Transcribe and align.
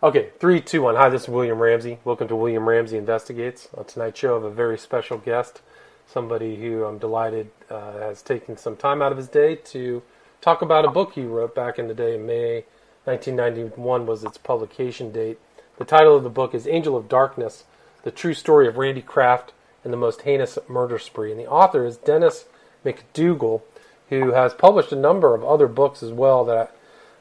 Okay, 0.00 0.28
three, 0.38 0.60
two, 0.60 0.82
one. 0.82 0.94
Hi, 0.94 1.08
this 1.08 1.22
is 1.22 1.28
William 1.28 1.58
Ramsey. 1.58 1.98
Welcome 2.04 2.28
to 2.28 2.36
William 2.36 2.68
Ramsey 2.68 2.96
Investigates. 2.96 3.68
On 3.76 3.84
tonight's 3.84 4.20
show, 4.20 4.30
I 4.30 4.34
have 4.34 4.44
a 4.44 4.50
very 4.50 4.78
special 4.78 5.18
guest, 5.18 5.60
somebody 6.06 6.54
who 6.54 6.84
I'm 6.84 6.98
delighted 6.98 7.50
uh, 7.68 7.94
has 7.94 8.22
taken 8.22 8.56
some 8.56 8.76
time 8.76 9.02
out 9.02 9.10
of 9.10 9.18
his 9.18 9.26
day 9.26 9.56
to 9.56 10.04
talk 10.40 10.62
about 10.62 10.84
a 10.84 10.90
book 10.90 11.14
he 11.14 11.24
wrote 11.24 11.52
back 11.52 11.80
in 11.80 11.88
the 11.88 11.94
day. 11.94 12.16
May 12.16 12.64
1991 13.06 14.06
was 14.06 14.22
its 14.22 14.38
publication 14.38 15.10
date. 15.10 15.40
The 15.78 15.84
title 15.84 16.14
of 16.14 16.22
the 16.22 16.30
book 16.30 16.54
is 16.54 16.68
Angel 16.68 16.96
of 16.96 17.08
Darkness: 17.08 17.64
The 18.04 18.12
True 18.12 18.34
Story 18.34 18.68
of 18.68 18.76
Randy 18.76 19.02
Kraft 19.02 19.52
and 19.82 19.92
the 19.92 19.96
Most 19.96 20.22
Heinous 20.22 20.60
Murder 20.68 21.00
Spree. 21.00 21.32
And 21.32 21.40
the 21.40 21.50
author 21.50 21.84
is 21.84 21.96
Dennis 21.96 22.44
McDougal, 22.84 23.62
who 24.10 24.30
has 24.30 24.54
published 24.54 24.92
a 24.92 24.96
number 24.96 25.34
of 25.34 25.42
other 25.42 25.66
books 25.66 26.04
as 26.04 26.12
well 26.12 26.44
that 26.44 26.72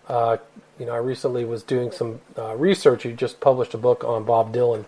uh, 0.07 0.37
you 0.79 0.85
know, 0.85 0.93
I 0.93 0.97
recently 0.97 1.43
was 1.45 1.63
doing 1.63 1.91
some 1.91 2.21
uh, 2.37 2.55
research. 2.55 3.03
He 3.03 3.13
just 3.13 3.39
published 3.39 3.73
a 3.73 3.77
book 3.77 4.03
on 4.03 4.23
Bob 4.23 4.53
Dylan. 4.53 4.85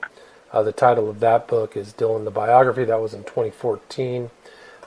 Uh, 0.52 0.64
the 0.64 0.72
title 0.72 1.10
of 1.10 1.20
that 1.20 1.48
book 1.48 1.76
is 1.76 1.94
Dylan 1.94 2.24
the 2.24 2.32
Biography. 2.32 2.86
That 2.86 3.02
was 3.02 3.14
in 3.14 3.24
2014. 3.24 4.30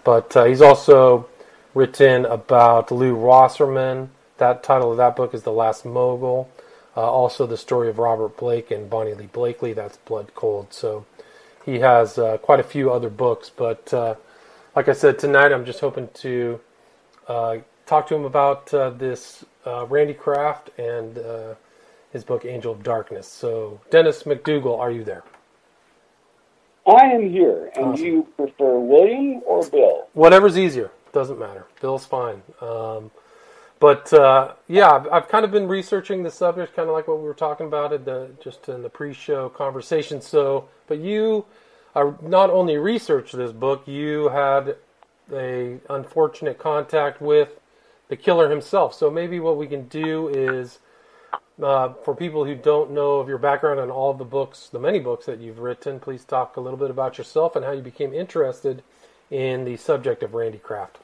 But 0.05 0.37
uh, 0.37 0.45
he's 0.45 0.63
also 0.63 1.29
written 1.75 2.25
about 2.25 2.91
Lew 2.91 3.15
Wasserman. 3.15 4.11
That 4.39 4.63
title 4.63 4.91
of 4.91 4.97
that 4.97 5.17
book 5.17 5.35
is 5.35 5.43
The 5.43 5.53
Last 5.53 5.85
Mogul. 5.85 6.51
Uh, 6.97 7.01
also, 7.01 7.47
the 7.47 7.57
story 7.57 7.89
of 7.89 7.99
Robert 7.99 8.37
Blake 8.37 8.71
and 8.71 8.91
Bonnie 8.91 9.15
Lee 9.15 9.27
Blakely. 9.27 9.73
That's 9.73 9.97
Blood 9.99 10.35
Cold. 10.35 10.73
So 10.73 11.07
he 11.65 11.79
has 11.79 12.19
quite 12.43 12.61
a 12.61 12.65
few 12.65 12.93
other 12.93 13.09
books. 13.09 13.51
But 13.55 13.93
like 14.75 14.89
I 14.89 14.93
said, 14.93 15.19
tonight 15.19 15.53
I'm 15.53 15.65
just 15.65 15.81
hoping 15.81 16.09
to 16.15 16.61
talk 17.27 18.07
to 18.09 18.15
him 18.15 18.25
about 18.25 18.67
this 18.67 19.45
uh, 19.67 19.87
Randy 19.87 20.15
Kraft 20.15 20.71
and 20.79 21.19
uh, 21.19 21.55
his 22.13 22.25
book 22.25 22.45
Angel 22.45 22.73
of 22.73 22.83
Darkness. 22.83 23.27
So, 23.27 23.81
Dennis 23.91 24.25
McDougal, 24.25 24.79
are 24.79 24.91
you 24.91 25.05
there? 25.05 25.25
I 26.87 27.07
am 27.07 27.31
here. 27.31 27.71
And 27.77 27.87
awesome. 27.87 27.97
do 27.97 28.11
you 28.11 28.29
prefer 28.37 28.79
William 28.79 29.43
or 29.47 29.67
Bill? 29.69 30.09
Whatever's 30.15 30.59
easier. 30.59 30.91
Doesn't 31.13 31.39
matter. 31.39 31.67
Bill's 31.81 32.07
fine. 32.07 32.43
Um, 32.61 33.11
but 33.79 34.13
uh, 34.13 34.53
yeah, 34.69 34.91
I've, 34.91 35.09
I've, 35.09 35.29
kind 35.29 35.45
of 35.45 35.51
been 35.51 35.69
researching 35.69 36.23
the 36.23 36.31
subject, 36.31 36.75
kind 36.75 36.89
of 36.89 36.95
like 36.95 37.09
what 37.09 37.19
we 37.19 37.25
were 37.25 37.35
talking 37.35 37.67
about 37.67 37.93
in 37.93 38.05
the 38.05 38.31
just 38.43 38.69
in 38.69 38.83
the 38.83 38.89
pre-show 38.89 39.49
conversation. 39.49 40.21
So, 40.21 40.69
but 40.87 40.99
you 40.99 41.45
uh, 41.95 42.13
not 42.23 42.51
only 42.51 42.77
researched 42.77 43.37
this 43.37 43.53
book, 43.53 43.87
you 43.87 44.29
had 44.29 44.77
a 45.33 45.79
unfortunate 45.91 46.59
contact 46.59 47.21
with 47.21 47.59
the 48.13 48.17
killer 48.17 48.51
himself. 48.51 48.93
So 48.93 49.11
maybe 49.11 49.41
what 49.41 49.57
we 49.57 49.67
can 49.67 49.89
do 49.89 50.29
is, 50.29 50.81
uh, 51.63 51.95
for 52.05 52.15
people 52.15 52.45
who 52.45 52.55
don't 52.55 52.91
know 52.91 53.21
of 53.21 53.27
your 53.27 53.39
background 53.39 53.81
and 53.81 53.91
all 53.91 54.11
of 54.11 54.19
the 54.19 54.27
books, 54.27 54.69
the 54.71 54.79
many 54.79 54.99
books 54.99 55.25
that 55.25 55.41
you've 55.41 55.61
written, 55.61 55.99
please 55.99 56.23
talk 56.23 56.59
a 56.59 56.61
little 56.61 56.79
bit 56.79 56.91
about 56.91 57.17
yourself 57.17 57.57
and 57.57 57.65
how 57.65 57.73
you 57.73 57.81
became 57.81 58.13
interested 58.13 58.83
in 59.31 59.65
the 59.65 59.79
subject 59.79 60.23
of 60.23 60.35
Randy 60.35 60.59
Kraft. 60.59 60.99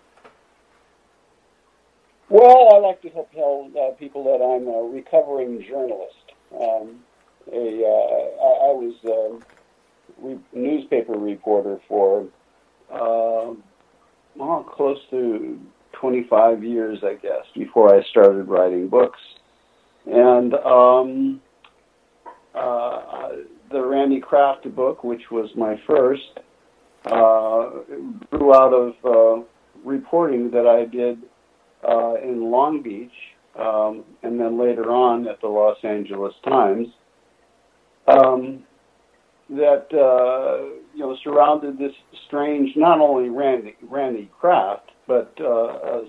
Well, 2.28 2.74
I 2.74 2.78
like 2.78 3.00
to 3.00 3.08
help 3.08 3.32
tell 3.32 3.70
uh, 3.80 3.92
people 3.92 4.24
that 4.24 4.44
I'm 4.44 4.68
a 4.68 4.82
recovering 4.94 5.62
journalist. 5.62 6.12
Um, 6.52 7.00
a, 7.50 7.84
uh, 7.86 8.44
I, 8.44 8.68
I, 8.68 8.72
was 8.76 8.96
a 9.06 10.26
re- 10.26 10.38
newspaper 10.52 11.14
reporter 11.14 11.80
for 11.88 12.26
uh, 12.92 13.54
well, 14.36 14.62
close 14.62 14.98
to 15.08 15.58
25 16.00 16.64
years, 16.64 16.98
I 17.02 17.14
guess, 17.14 17.44
before 17.54 17.94
I 17.94 18.02
started 18.10 18.48
writing 18.48 18.88
books. 18.88 19.18
And 20.06 20.54
um, 20.54 21.40
uh, 22.54 23.28
the 23.70 23.84
Randy 23.84 24.20
Kraft 24.20 24.74
book, 24.74 25.04
which 25.04 25.30
was 25.30 25.50
my 25.56 25.80
first, 25.86 26.40
uh, 27.06 27.70
grew 28.30 28.54
out 28.54 28.72
of 28.72 28.94
uh, 29.04 29.44
reporting 29.84 30.50
that 30.50 30.66
I 30.66 30.84
did 30.84 31.18
uh, 31.88 32.14
in 32.22 32.50
Long 32.50 32.82
Beach 32.82 33.12
um, 33.58 34.04
and 34.22 34.38
then 34.38 34.58
later 34.58 34.90
on 34.90 35.26
at 35.28 35.40
the 35.40 35.48
Los 35.48 35.78
Angeles 35.82 36.34
Times. 36.44 36.88
Um, 38.06 38.64
that 39.50 39.86
uh, 39.92 40.78
you 40.94 41.00
know 41.00 41.16
surrounded 41.24 41.78
this 41.78 41.92
strange, 42.26 42.70
not 42.76 43.00
only 43.00 43.30
Randy 43.30 43.76
Randy 43.82 44.30
Kraft, 44.38 44.90
but 45.08 45.32
uh, 45.40 45.46
a, 45.46 46.02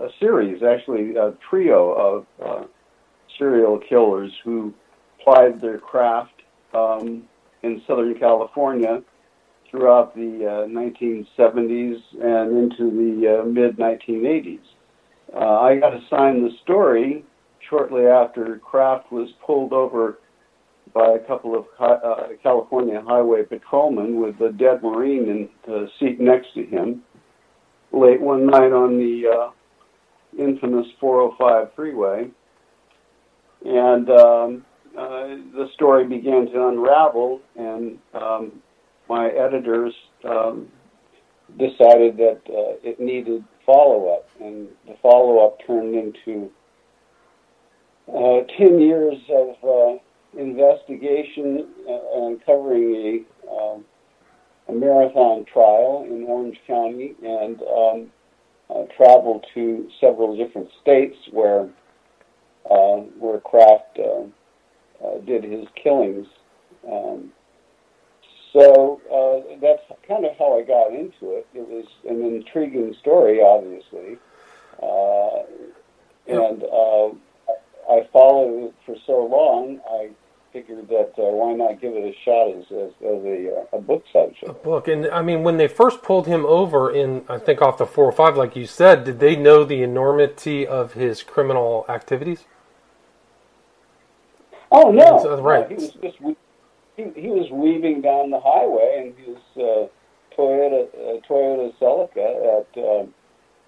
a, 0.00 0.08
series, 0.20 0.62
actually 0.62 1.16
a 1.16 1.32
trio 1.50 1.92
of 1.92 2.26
uh, 2.46 2.64
serial 3.38 3.80
killers 3.88 4.30
who 4.44 4.72
plied 5.24 5.60
their 5.60 5.78
craft 5.78 6.42
um, 6.74 7.24
in 7.62 7.82
Southern 7.88 8.16
California 8.18 9.02
throughout 9.70 10.14
the 10.14 10.46
uh, 10.46 10.68
1970s 10.68 11.96
and 12.22 12.56
into 12.56 12.90
the 12.90 13.40
uh, 13.40 13.44
mid 13.44 13.76
1980s. 13.78 14.60
Uh, 15.34 15.60
I 15.60 15.76
got 15.80 15.94
assigned 15.94 16.44
the 16.44 16.50
story 16.62 17.24
shortly 17.68 18.06
after 18.06 18.58
Kraft 18.58 19.10
was 19.10 19.30
pulled 19.44 19.72
over 19.72 20.18
by 20.92 21.14
a 21.14 21.18
couple 21.20 21.56
of 21.56 21.64
uh, 21.80 22.28
California 22.42 23.02
highway 23.04 23.42
patrolmen 23.42 24.20
with 24.20 24.38
a 24.42 24.52
dead 24.52 24.82
Marine 24.82 25.28
in 25.28 25.48
the 25.66 25.88
seat 25.98 26.20
next 26.20 26.54
to 26.54 26.64
him 26.64 27.02
late 27.94 28.20
one 28.20 28.46
night 28.46 28.72
on 28.72 28.98
the 28.98 29.28
uh, 29.28 29.50
infamous 30.42 30.86
405 31.00 31.74
freeway. 31.74 32.28
And 33.64 34.10
um, 34.10 34.64
uh, 34.96 35.26
the 35.54 35.68
story 35.74 36.06
began 36.06 36.46
to 36.46 36.68
unravel, 36.68 37.40
and 37.56 37.98
um, 38.12 38.52
my 39.08 39.28
editors 39.28 39.94
um, 40.24 40.68
decided 41.58 42.16
that 42.18 42.40
uh, 42.48 42.76
it 42.82 43.00
needed 43.00 43.44
follow 43.64 44.14
up, 44.14 44.28
and 44.40 44.68
the 44.86 44.94
follow 45.00 45.46
up 45.46 45.58
turned 45.66 45.94
into 45.94 46.50
uh, 48.08 48.40
10 48.58 48.80
years 48.80 49.16
of 49.30 49.56
uh, 49.64 49.98
investigation 50.38 51.66
uh, 51.88 52.26
uncovering 52.26 53.24
a, 53.48 53.50
um, 53.50 53.84
a 54.68 54.72
marathon 54.72 55.44
trial 55.44 56.06
in 56.08 56.24
Orange 56.24 56.60
County 56.66 57.14
and 57.22 57.60
um, 57.62 58.10
uh, 58.70 58.84
traveled 58.96 59.44
to 59.54 59.88
several 60.00 60.36
different 60.36 60.68
states 60.80 61.16
where 61.30 61.68
uh, 62.70 62.96
where 63.18 63.40
Kraft 63.40 63.98
uh, 63.98 64.24
uh, 65.04 65.18
did 65.26 65.44
his 65.44 65.66
killings. 65.82 66.26
Um, 66.90 67.30
so 68.54 69.00
uh, 69.12 69.58
that's 69.60 69.82
kind 70.08 70.24
of 70.24 70.36
how 70.38 70.58
I 70.58 70.62
got 70.62 70.94
into 70.94 71.36
it. 71.36 71.46
It 71.54 71.68
was 71.68 71.84
an 72.08 72.22
intriguing 72.22 72.94
story, 73.00 73.42
obviously, 73.42 74.16
and 76.26 76.62
I 77.90 78.08
followed 78.12 78.68
it 78.68 78.74
for 78.86 78.96
so 79.06 79.26
long. 79.26 79.80
I 79.90 80.10
figured 80.54 80.86
that 80.88 81.12
uh, 81.18 81.24
why 81.34 81.52
not 81.52 81.80
give 81.80 81.94
it 81.94 82.04
a 82.04 82.14
shot 82.24 82.56
as, 82.56 82.64
as, 82.70 82.92
as 83.04 83.24
a, 83.24 83.56
uh, 83.56 83.76
a, 83.76 83.80
book 83.80 84.04
subject. 84.12 84.48
A 84.48 84.52
book, 84.52 84.86
and 84.86 85.08
I 85.08 85.20
mean, 85.20 85.42
when 85.42 85.56
they 85.56 85.66
first 85.66 86.00
pulled 86.00 86.28
him 86.28 86.46
over 86.46 86.94
in, 86.94 87.24
I 87.28 87.38
think 87.38 87.60
off 87.60 87.76
the 87.76 87.86
405, 87.86 88.36
like 88.36 88.54
you 88.54 88.64
said, 88.64 89.02
did 89.02 89.18
they 89.18 89.34
know 89.34 89.64
the 89.64 89.82
enormity 89.82 90.64
of 90.64 90.92
his 90.92 91.24
criminal 91.24 91.84
activities? 91.88 92.44
Oh 94.70 94.92
no, 94.92 95.28
uh, 95.28 95.42
right. 95.42 95.68
No, 95.68 95.76
he 95.76 95.82
was 95.82 95.92
just 96.00 96.18
he, 96.96 97.20
he 97.20 97.28
was 97.28 97.50
weaving 97.50 98.00
down 98.00 98.30
the 98.30 98.40
highway 98.40 99.12
in 99.12 99.24
his 99.24 99.42
uh, 99.56 99.88
Toyota 100.36 100.86
uh, 100.94 101.20
Toyota 101.28 101.74
Celica 101.80 102.60
at 102.60 102.82
uh, 102.82 103.06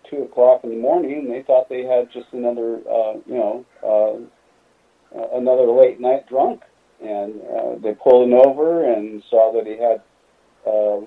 two 0.09 0.23
o'clock 0.23 0.63
in 0.63 0.71
the 0.71 0.77
morning, 0.77 1.19
and 1.19 1.31
they 1.31 1.43
thought 1.43 1.69
they 1.69 1.83
had 1.83 2.13
just 2.13 2.27
another, 2.33 2.79
you 3.27 3.35
know, 3.35 4.31
another 5.33 5.67
late 5.67 6.01
night 6.01 6.29
drunk 6.29 6.63
and 7.03 7.41
uh, 7.43 7.75
they 7.83 7.95
pulled 7.95 8.29
him 8.29 8.35
over 8.35 8.85
and 8.85 9.23
saw 9.29 9.53
that 9.53 9.67
he 9.67 9.77
had 9.77 10.03
um, 10.67 11.07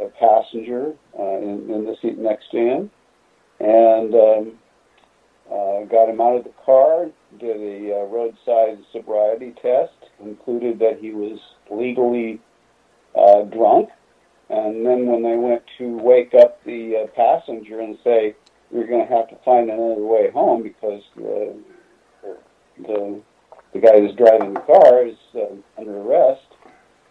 a 0.00 0.08
passenger 0.18 0.94
uh, 1.18 1.38
in, 1.38 1.70
in 1.70 1.84
the 1.84 1.96
seat 2.02 2.18
next 2.18 2.50
to 2.50 2.58
him, 2.58 2.90
and 3.60 4.14
um, 4.14 4.52
uh, 5.50 5.84
got 5.84 6.08
him 6.08 6.20
out 6.20 6.36
of 6.36 6.44
the 6.44 6.52
car, 6.64 7.08
did 7.38 7.56
a 7.56 8.00
uh, 8.00 8.04
roadside 8.04 8.78
sobriety 8.92 9.54
test, 9.62 9.94
concluded 10.18 10.78
that 10.78 10.98
he 11.00 11.12
was 11.12 11.38
legally 11.70 12.40
uh, 13.16 13.42
drunk, 13.42 13.88
and 14.50 14.84
then 14.84 15.06
when 15.06 15.22
they 15.22 15.36
went 15.36 15.62
to 15.78 15.96
wake 15.98 16.34
up 16.34 16.62
the 16.64 17.04
uh, 17.04 17.06
passenger 17.16 17.80
and 17.80 17.98
say, 18.04 18.34
"You're 18.72 18.86
going 18.86 19.06
to 19.06 19.12
have 19.12 19.28
to 19.30 19.36
find 19.44 19.70
another 19.70 20.02
way 20.02 20.30
home 20.30 20.62
because 20.62 21.02
the 21.16 21.56
the 22.78 23.20
the 23.80 23.86
guy 23.86 24.00
who's 24.00 24.14
driving 24.14 24.54
the 24.54 24.60
car 24.60 25.06
is 25.06 25.16
uh, 25.34 25.54
under 25.78 25.98
arrest, 25.98 26.46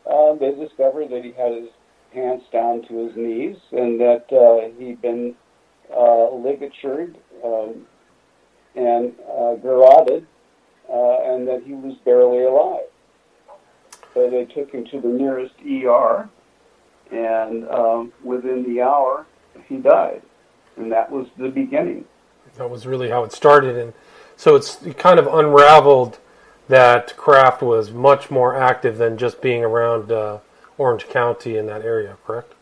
uh, 0.09 0.33
they 0.33 0.51
discovered 0.51 1.09
that 1.09 1.23
he 1.23 1.31
had 1.31 1.51
his 1.51 1.69
pants 2.13 2.45
down 2.51 2.81
to 2.87 3.05
his 3.05 3.15
knees 3.15 3.57
and 3.71 3.99
that 3.99 4.25
uh, 4.31 4.69
he'd 4.79 5.01
been 5.01 5.35
uh, 5.91 6.29
ligatured 6.31 7.15
um, 7.43 7.85
and 8.75 9.13
uh, 9.29 9.55
garroted 9.55 10.25
uh, 10.91 11.33
and 11.33 11.47
that 11.47 11.63
he 11.65 11.73
was 11.73 11.95
barely 12.03 12.43
alive. 12.43 12.87
So 14.13 14.29
they 14.29 14.45
took 14.45 14.71
him 14.71 14.85
to 14.85 15.01
the 15.01 15.09
nearest 15.09 15.55
ER, 15.59 16.29
and 17.11 17.67
um, 17.67 18.13
within 18.23 18.63
the 18.63 18.81
hour, 18.81 19.25
he 19.67 19.75
died. 19.75 20.21
And 20.77 20.89
that 20.91 21.11
was 21.11 21.27
the 21.37 21.49
beginning. 21.49 22.05
That 22.55 22.69
was 22.69 22.85
really 22.87 23.09
how 23.09 23.25
it 23.25 23.33
started, 23.33 23.75
and 23.77 23.93
so 24.37 24.55
it's 24.55 24.77
kind 24.97 25.19
of 25.19 25.27
unraveled 25.27 26.17
that 26.67 27.15
Kraft 27.17 27.61
was 27.61 27.91
much 27.91 28.31
more 28.31 28.55
active 28.55 28.97
than 28.97 29.17
just 29.17 29.41
being 29.41 29.63
around 29.63 30.11
uh, 30.11 30.39
Orange 30.77 31.07
County 31.07 31.57
in 31.57 31.67
that 31.67 31.83
area, 31.83 32.17
correct? 32.25 32.53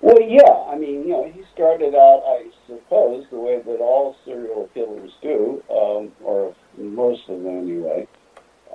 Well, 0.00 0.20
yeah. 0.20 0.64
I 0.70 0.76
mean, 0.76 1.02
you 1.02 1.08
know, 1.08 1.24
he 1.24 1.42
started 1.52 1.94
out, 1.94 2.22
I 2.26 2.46
suppose, 2.66 3.26
the 3.30 3.38
way 3.38 3.60
that 3.60 3.80
all 3.80 4.16
serial 4.24 4.68
killers 4.74 5.12
do, 5.22 5.62
um, 5.70 6.12
or 6.22 6.54
most 6.76 7.28
of 7.28 7.42
them 7.42 7.58
anyway. 7.58 8.06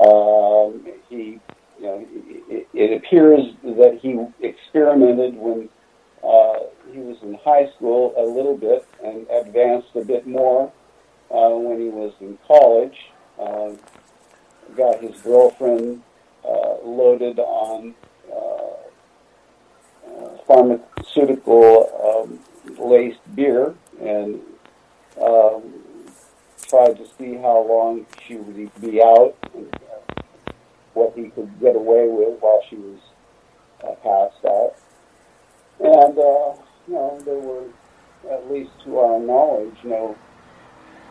Um, 0.02 0.86
he, 1.10 1.40
you 1.80 1.86
know, 1.86 2.06
it, 2.50 2.68
it 2.74 2.98
appears 2.98 3.54
that 3.64 4.00
he 4.02 4.20
experimented 4.46 5.38
when 5.38 5.70
uh, 6.24 6.60
he 6.92 7.00
was 7.00 7.18
in 7.22 7.36
high 7.36 7.70
school 7.76 8.14
a 8.18 8.24
little 8.24 8.58
bit 8.58 8.86
and 9.04 9.26
advanced 9.30 9.96
a 9.96 10.04
bit 10.04 10.28
more 10.28 10.72
uh, 11.32 11.50
when 11.50 11.80
he 11.80 11.90
was 11.90 12.14
in 12.20 12.38
college. 12.48 12.98
Uh, 13.40 13.72
got 14.76 15.02
his 15.02 15.20
girlfriend 15.22 16.02
uh, 16.46 16.76
loaded 16.84 17.40
on 17.40 17.94
uh, 18.32 18.74
uh, 20.08 20.38
pharmaceutical 20.48 21.90
um, 22.04 22.40
laced 22.80 23.20
beer 23.36 23.76
and 24.02 24.42
um, 25.22 25.74
tried 26.68 26.98
to 26.98 27.06
see 27.18 27.36
how 27.36 27.66
long 27.68 28.06
she 28.28 28.36
would 28.36 28.82
be 28.82 29.02
out 29.02 29.36
and 29.54 29.74
uh, 29.76 30.54
what 30.94 31.14
he 31.16 31.30
could 31.30 31.60
get 31.60 31.76
away 31.76 32.08
with 32.08 32.40
while 32.40 32.62
she 32.70 32.76
was 32.76 33.00
uh, 33.84 33.94
passed 34.02 34.46
out. 34.46 34.76
And, 35.80 36.18
uh, 36.18 36.54
you 36.88 36.94
know, 36.94 37.22
there 37.26 37.40
were, 37.40 37.66
at 38.32 38.50
least 38.52 38.72
to 38.86 39.00
our 39.00 39.20
knowledge, 39.20 39.76
no, 39.84 40.16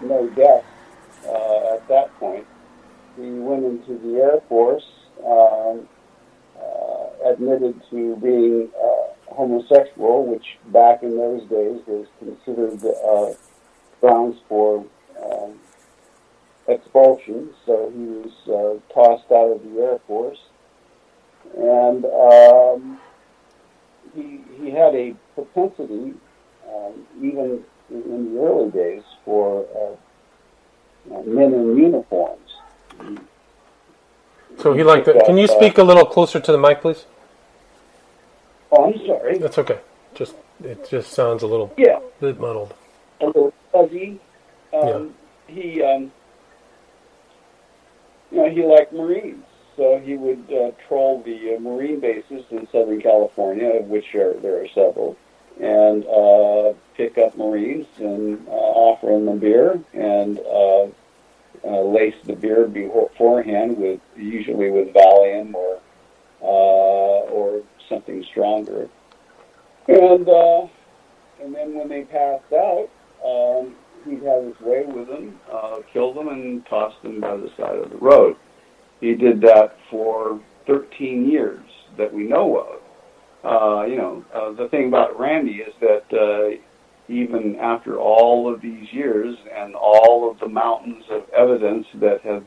no 0.00 0.28
deaths 0.30 0.66
uh, 1.26 1.74
at 1.74 1.88
that 1.88 2.14
point. 2.18 2.46
He 3.16 3.30
went 3.30 3.64
into 3.64 3.98
the 3.98 4.20
Air 4.20 4.40
Force, 4.48 4.86
um, 5.26 5.88
uh, 6.58 7.30
admitted 7.30 7.80
to 7.90 8.16
being 8.16 8.70
uh, 8.82 9.34
homosexual, 9.34 10.24
which 10.26 10.58
back 10.72 11.02
in 11.02 11.16
those 11.16 11.42
days 11.42 11.80
was 11.86 12.06
considered 12.18 12.82
uh, 13.04 13.34
grounds 14.00 14.38
for 14.48 14.84
um, 15.22 15.58
expulsion. 16.68 17.50
So 17.66 17.90
he 17.94 18.04
was 18.04 18.32
uh, 18.48 18.94
tossed 18.94 19.30
out 19.30 19.52
of 19.52 19.62
the 19.62 19.80
Air 19.80 19.98
Force. 20.06 20.38
And 21.56 22.04
um, 22.06 22.98
he, 24.14 24.40
he 24.56 24.70
had 24.70 24.94
a 24.94 25.14
propensity, 25.34 26.14
um, 26.68 27.06
even 27.18 27.64
in 27.90 28.34
the 28.34 28.40
early 28.40 28.70
days, 28.70 29.02
for 29.24 29.66
uh, 29.76 29.96
men 31.06 31.52
in 31.54 31.76
uniforms. 31.76 32.38
So 34.58 34.72
he 34.74 34.82
liked 34.84 35.08
it. 35.08 35.24
Can 35.26 35.36
you 35.38 35.46
speak 35.48 35.78
a 35.78 35.82
little 35.82 36.04
closer 36.06 36.38
to 36.40 36.52
the 36.52 36.58
mic, 36.58 36.80
please? 36.80 37.06
Oh, 38.70 38.86
I'm 38.92 39.06
sorry. 39.06 39.38
That's 39.38 39.58
okay. 39.58 39.80
Just 40.14 40.34
it 40.62 40.88
just 40.88 41.12
sounds 41.12 41.42
a 41.42 41.46
little 41.46 41.72
Yeah, 41.76 41.98
bit 42.20 42.38
muddled. 42.38 42.74
a 43.20 43.26
little 43.26 43.52
fuzzy. 43.72 44.20
Um, 44.72 45.14
He, 45.48 45.82
um, 45.82 46.10
you 48.30 48.38
know, 48.38 48.48
he 48.48 48.62
liked 48.64 48.92
Marines, 48.92 49.44
so 49.76 49.98
he 49.98 50.16
would 50.16 50.44
uh, 50.50 50.70
troll 50.88 51.22
the 51.22 51.56
uh, 51.56 51.60
Marine 51.60 52.00
bases 52.00 52.44
in 52.50 52.66
Southern 52.72 53.00
California, 53.02 53.68
of 53.80 53.86
which 53.88 54.14
are, 54.14 54.34
there 54.40 54.62
are 54.62 54.68
several, 54.68 55.16
and 55.60 56.04
uh, 56.06 56.72
pick 56.96 57.18
up 57.18 57.36
Marines 57.36 57.86
and 57.98 58.46
uh, 58.48 58.50
offer 58.50 59.06
them 59.06 59.28
a 59.28 59.36
beer 59.36 59.80
and 59.92 60.38
uh, 60.38 60.86
uh, 61.64 61.82
lace 61.82 62.14
the 62.24 62.34
beer 62.34 62.66
beforehand 62.66 63.76
with 63.76 64.00
usually 64.16 64.70
with 64.70 64.92
Valium 64.92 65.54
or 65.54 65.80
uh, 66.42 67.30
or 67.30 67.62
something 67.88 68.24
stronger, 68.24 68.88
and 69.86 70.28
uh, 70.28 70.66
and 71.40 71.54
then 71.54 71.74
when 71.74 71.88
they 71.88 72.02
passed 72.02 72.52
out. 72.52 72.88
Um, 73.24 73.76
he'd 74.04 74.22
have 74.22 74.44
his 74.44 74.60
way 74.60 74.84
with 74.84 75.08
them, 75.08 75.38
uh, 75.50 75.78
kill 75.92 76.12
them, 76.12 76.28
and 76.28 76.66
toss 76.66 76.92
them 77.02 77.20
by 77.20 77.36
the 77.36 77.50
side 77.56 77.76
of 77.76 77.90
the 77.90 77.98
road. 77.98 78.36
He 79.00 79.14
did 79.14 79.40
that 79.42 79.76
for 79.90 80.40
13 80.66 81.30
years 81.30 81.64
that 81.96 82.12
we 82.12 82.24
know 82.24 82.58
of. 82.58 82.81
Uh, 83.44 83.84
you 83.88 83.96
know, 83.96 84.24
uh, 84.32 84.52
the 84.52 84.68
thing 84.68 84.88
about 84.88 85.18
Randy 85.18 85.56
is 85.56 85.74
that 85.80 86.04
uh, 86.12 86.56
even 87.08 87.56
after 87.56 87.98
all 87.98 88.52
of 88.52 88.60
these 88.60 88.92
years 88.92 89.36
and 89.52 89.74
all 89.74 90.30
of 90.30 90.38
the 90.38 90.48
mountains 90.48 91.04
of 91.10 91.28
evidence 91.30 91.86
that 91.94 92.20
have 92.22 92.44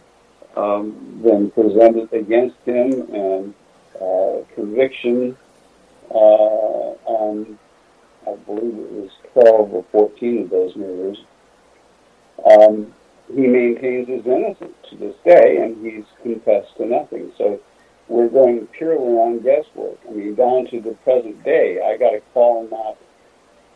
um, 0.55 1.19
been 1.21 1.51
presented 1.51 2.11
against 2.13 2.57
him 2.65 2.91
and 3.13 3.53
uh, 4.01 4.37
conviction 4.55 5.37
uh, 6.13 6.75
I 8.27 8.35
believe 8.45 8.73
it 8.73 8.91
was 8.91 9.11
12 9.33 9.73
or 9.73 9.85
14 9.91 10.43
of 10.43 10.49
those 10.49 10.75
murders, 10.75 11.17
um, 12.51 12.93
he 13.33 13.47
maintains 13.47 14.07
his 14.07 14.25
innocence 14.25 14.75
to 14.89 14.95
this 14.97 15.15
day, 15.23 15.57
and 15.57 15.85
he's 15.85 16.05
confessed 16.21 16.75
to 16.77 16.85
nothing. 16.85 17.31
So 17.37 17.59
we're 18.07 18.29
going 18.29 18.67
purely 18.67 19.13
on 19.13 19.39
guesswork. 19.39 19.97
I 20.07 20.11
mean, 20.11 20.35
down 20.35 20.67
to 20.67 20.81
the 20.81 20.91
present 21.03 21.43
day, 21.43 21.79
I 21.83 21.97
got 21.97 22.13
a 22.13 22.21
call 22.33 22.67
not 22.69 22.97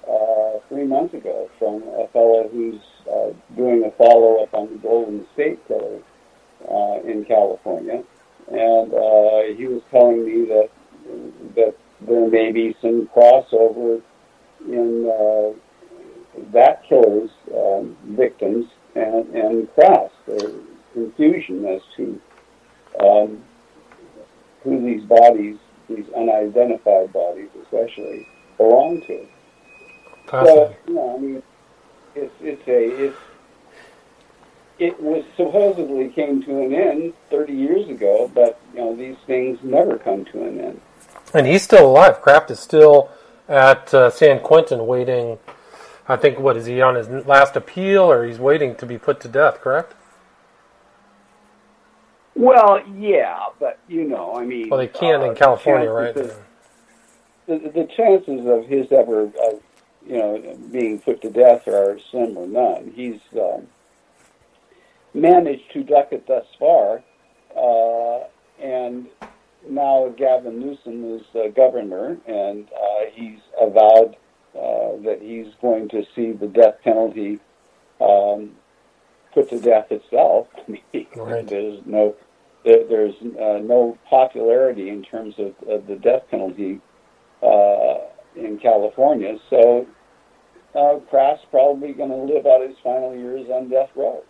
uh, 0.10 0.60
three 0.70 0.86
months 0.86 1.14
ago 1.14 1.50
from 1.58 1.84
a 1.84 2.08
fellow 2.10 2.48
who's 2.52 2.82
uh, 3.12 3.34
doing 3.56 3.84
a 3.86 3.92
follow 3.92 4.44
up 4.44 4.54
on 4.54 4.70
the 4.70 4.78
Golden 4.78 5.26
State 5.34 5.60
Killer 5.68 6.00
uh, 6.70 7.02
in 7.04 7.26
California, 7.26 8.04
and 8.52 8.94
uh, 8.94 9.58
he 9.58 9.68
was 9.68 9.82
telling 9.92 10.26
me 10.26 10.46
that 10.46 10.70
that 11.56 11.76
there 12.02 12.30
may 12.30 12.52
be 12.52 12.76
some 12.82 13.10
crossover 13.16 14.02
in 14.68 15.10
uh, 15.10 15.58
that 16.54 16.84
killer's 16.88 17.32
um, 17.56 17.98
victims 18.10 18.66
and, 18.96 19.28
and. 19.36 19.50
There's 20.30 20.54
confusion 20.94 21.66
as 21.66 21.82
to 21.98 22.22
um, 23.00 23.44
who 24.64 24.82
these 24.84 25.04
bodies, 25.04 25.58
these 25.90 26.06
unidentified 26.16 27.12
bodies 27.14 27.50
especially, 27.64 28.28
belong 28.58 29.02
to. 29.08 29.26
So, 30.30 30.76
you 30.88 30.94
know, 30.94 31.16
I 31.16 31.20
mean, 31.20 31.44
it's, 32.16 32.34
it's 32.42 32.68
a, 32.68 33.06
it's, 33.06 33.18
it 34.78 35.02
was 35.02 35.24
supposedly 35.36 36.10
came 36.10 36.42
to 36.44 36.62
an 36.62 36.74
end 36.74 37.14
30 37.30 37.54
years 37.54 37.90
ago, 37.90 38.32
but, 38.34 38.60
you 38.74 38.80
know, 38.80 38.96
these 38.96 39.18
things 39.28 39.60
never 39.64 39.98
come 39.98 40.26
to 40.26 40.44
an 40.44 40.60
end. 40.60 40.82
And 41.34 41.48
he's 41.48 41.64
still 41.64 41.86
alive. 41.88 42.22
Kraft 42.22 42.52
is 42.52 42.60
still 42.60 43.10
at 43.48 43.94
uh, 43.94 44.10
San 44.10 44.40
Quentin 44.40 44.86
waiting. 44.86 45.40
I 46.08 46.16
think, 46.16 46.40
what 46.40 46.58
is 46.58 46.66
he 46.66 46.82
on 46.82 46.96
his 46.96 47.08
last 47.28 47.56
appeal 47.56 48.04
or 48.04 48.26
he's 48.26 48.40
waiting 48.40 48.76
to 48.76 48.86
be 48.86 48.98
put 48.98 49.20
to 49.22 49.28
death, 49.28 49.62
correct? 49.62 49.94
Well, 52.36 52.82
yeah, 52.98 53.48
but, 53.60 53.80
you 53.88 54.06
know, 54.06 54.36
I 54.36 54.46
mean... 54.46 54.70
Well, 54.70 54.80
they 54.80 54.88
can 54.88 55.22
uh, 55.22 55.26
in 55.26 55.36
California, 55.36 55.90
right? 55.90 56.16
of- 56.16 56.38
the, 57.48 57.58
the 57.58 57.88
chances 57.98 58.46
of 58.46 58.68
his 58.68 58.92
ever, 58.92 59.24
uh, 59.26 59.56
you 60.06 60.18
know, 60.18 60.58
being 60.72 61.00
put 61.00 61.22
to 61.24 61.30
death 61.32 61.68
are 61.68 61.98
slim 62.12 62.38
or 62.38 62.48
none. 62.48 62.92
He's 62.96 63.20
um, 63.34 63.68
managed 65.14 65.72
to 65.74 65.84
duck 65.84 66.10
it 66.12 66.28
thus 66.28 66.46
far, 66.60 67.04
uh, 67.58 68.26
and 68.62 69.08
now 69.68 70.14
Gavin 70.16 70.60
Newsom 70.60 71.16
is 71.16 71.24
uh, 71.36 71.48
governor, 71.50 72.18
and 72.28 72.68
uh, 72.72 73.06
he's 73.12 73.40
avowed 73.60 74.16
uh, 74.56 74.98
that 75.04 75.20
he's 75.22 75.48
going 75.62 75.90
to 75.90 76.06
see 76.16 76.32
the 76.32 76.48
death 76.48 76.76
penalty 76.84 77.40
um, 78.00 78.52
put 79.34 79.50
to 79.50 79.60
death 79.60 79.92
itself. 79.92 80.48
I 80.68 80.72
mean, 80.72 81.08
Right. 81.16 81.48
there's 81.48 81.80
no 81.86 82.16
there, 82.64 82.84
there's 82.88 83.16
uh, 83.22 83.60
no 83.64 83.98
popularity 84.10 84.90
in 84.90 85.04
terms 85.04 85.36
of, 85.38 85.56
of 85.68 85.88
the 85.88 85.96
death 85.96 86.24
penalty 86.30 86.80
uh, 87.42 88.00
in 88.36 88.60
California. 88.60 89.38
So 89.50 89.88
uh, 90.76 91.00
Kraft's 91.10 91.46
probably 91.50 91.94
going 91.94 92.10
to 92.10 92.34
live 92.34 92.46
out 92.46 92.68
his 92.68 92.78
final 92.84 93.16
years 93.16 93.50
on 93.50 93.70
death 93.70 93.90
row. 93.96 94.24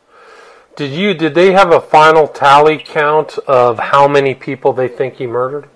Did 0.75 0.91
you? 0.91 1.13
Did 1.13 1.33
they 1.33 1.51
have 1.51 1.73
a 1.73 1.81
final 1.81 2.27
tally 2.27 2.77
count 2.77 3.37
of 3.39 3.79
how 3.79 4.07
many 4.07 4.33
people 4.33 4.71
they 4.71 4.87
think 4.87 5.15
he 5.15 5.27
murdered? 5.27 5.67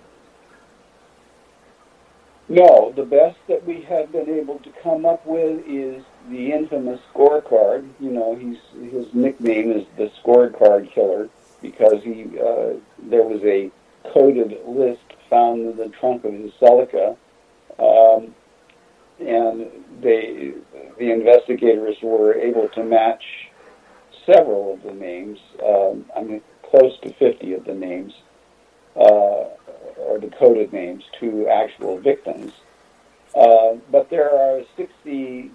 No, 2.47 2.93
the 2.95 3.03
best 3.03 3.37
that 3.47 3.65
we 3.65 3.81
have 3.81 4.11
been 4.11 4.29
able 4.29 4.59
to 4.59 4.69
come 4.81 5.05
up 5.05 5.25
with 5.25 5.63
is 5.67 6.03
the 6.29 6.51
infamous 6.51 7.01
scorecard. 7.13 7.89
You 7.99 8.11
know, 8.11 8.35
he's 8.35 8.57
his 8.91 9.13
nickname 9.13 9.71
is 9.71 9.85
the 9.97 10.11
scorecard 10.23 10.91
killer 10.93 11.29
because 11.63 12.03
he 12.03 12.25
uh, 12.39 12.73
there 13.09 13.23
was 13.23 13.41
a 13.43 13.71
coded 14.13 14.55
list 14.67 15.01
found 15.29 15.61
in 15.61 15.77
the 15.77 15.89
trunk 15.99 16.23
of 16.25 16.33
his 16.33 16.51
Celica, 16.61 17.17
um, 17.79 18.35
and 19.19 19.71
they 20.01 20.53
the 20.99 21.11
investigators 21.11 21.95
were 22.03 22.35
able 22.35 22.69
to 22.69 22.83
match 22.83 23.23
several 24.27 24.73
of 24.73 24.83
the 24.83 24.93
names. 24.93 25.39
Um, 25.65 26.05
I 26.15 26.21
mean, 26.21 26.41
close 26.69 26.99
to 27.01 27.13
fifty 27.13 27.53
of 27.53 27.65
the 27.65 27.73
names. 27.73 28.13
Uh, 28.95 29.45
or 29.97 30.19
the 30.19 30.29
coded 30.39 30.71
names 30.73 31.03
to 31.19 31.47
actual 31.47 31.99
victims. 31.99 32.51
Uh, 33.35 33.75
but 33.91 34.09
there 34.09 34.31
are 34.31 34.61
60, 34.77 35.51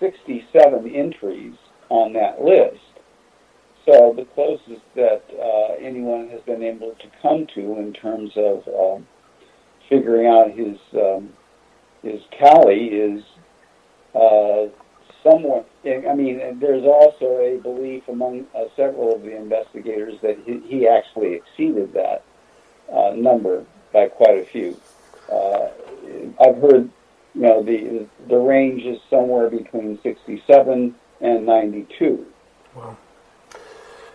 67 0.00 0.94
entries 0.94 1.54
on 1.90 2.12
that 2.14 2.42
list. 2.42 2.80
So 3.84 4.14
the 4.16 4.24
closest 4.34 4.84
that 4.94 5.24
uh, 5.40 5.74
anyone 5.80 6.28
has 6.28 6.40
been 6.42 6.62
able 6.62 6.92
to 6.92 7.06
come 7.20 7.46
to 7.54 7.78
in 7.78 7.92
terms 7.92 8.30
of 8.36 8.68
um, 8.68 9.06
figuring 9.88 10.28
out 10.28 10.52
his 10.52 10.78
um, 10.94 11.30
his 12.02 12.20
tally 12.38 12.86
is 12.86 13.22
uh, 14.14 14.66
somewhat. 15.22 15.68
I 15.84 16.14
mean, 16.14 16.58
there's 16.60 16.84
also 16.84 17.38
a 17.38 17.58
belief 17.60 18.06
among 18.08 18.46
uh, 18.54 18.64
several 18.76 19.14
of 19.14 19.22
the 19.22 19.36
investigators 19.36 20.14
that 20.22 20.38
he, 20.44 20.60
he 20.66 20.88
actually 20.88 21.34
exceeded 21.34 21.92
that 21.94 22.24
uh, 22.92 23.12
number 23.16 23.64
by 23.92 24.06
quite 24.06 24.38
a 24.38 24.44
few. 24.44 24.80
Uh, 25.30 25.68
I've 26.40 26.56
heard, 26.56 26.90
you 27.34 27.40
know, 27.40 27.62
the 27.62 28.06
the 28.28 28.36
range 28.36 28.82
is 28.82 29.00
somewhere 29.10 29.50
between 29.50 29.98
67 30.02 30.94
and 31.20 31.46
92. 31.46 32.26
Wow. 32.74 32.96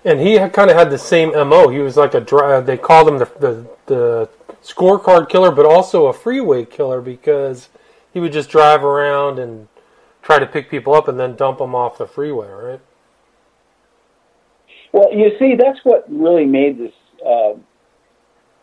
And 0.08 0.22
he 0.22 0.38
kind 0.38 0.72
of 0.72 0.78
had 0.78 0.90
the 0.90 0.98
same 0.98 1.34
mo. 1.34 1.68
He 1.68 1.80
was 1.80 1.98
like 1.98 2.14
a 2.14 2.22
dry, 2.22 2.62
they 2.62 2.78
called 2.78 3.10
him 3.10 3.18
the, 3.18 3.26
the 3.40 3.68
the 3.88 4.30
scorecard 4.64 5.28
killer, 5.28 5.52
but 5.52 5.66
also 5.66 6.06
a 6.06 6.14
freeway 6.14 6.64
killer 6.64 7.02
because 7.02 7.68
he 8.14 8.22
would 8.22 8.32
just 8.32 8.50
drive 8.50 8.86
around 8.86 9.38
and 9.38 9.68
try 10.22 10.40
to 10.40 10.46
pick 10.46 10.70
people 10.70 10.94
up 10.94 11.10
and 11.10 11.20
then 11.20 11.36
dump 11.36 11.58
them 11.58 11.76
off 11.76 11.98
the 11.98 12.08
freeway, 12.08 12.48
right? 12.48 12.80
Well, 14.94 15.14
you 15.14 15.32
see, 15.40 15.56
that's 15.56 15.80
what 15.84 16.06
really 16.10 16.46
made 16.46 16.78
this 16.78 16.94
uh, 17.26 17.56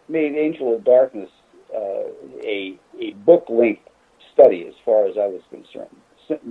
made 0.08 0.34
Angel 0.36 0.74
of 0.74 0.82
Darkness 0.82 1.28
uh, 1.76 2.04
a 2.42 2.78
a 2.98 3.10
book 3.26 3.44
length 3.50 3.82
study 4.32 4.64
as 4.66 4.74
far 4.82 5.04
as 5.06 5.18
I 5.18 5.26
was 5.26 5.42
concerned, 5.50 5.94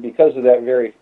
because 0.01 0.37
of 0.37 0.43
that 0.43 0.61
very 0.61 0.93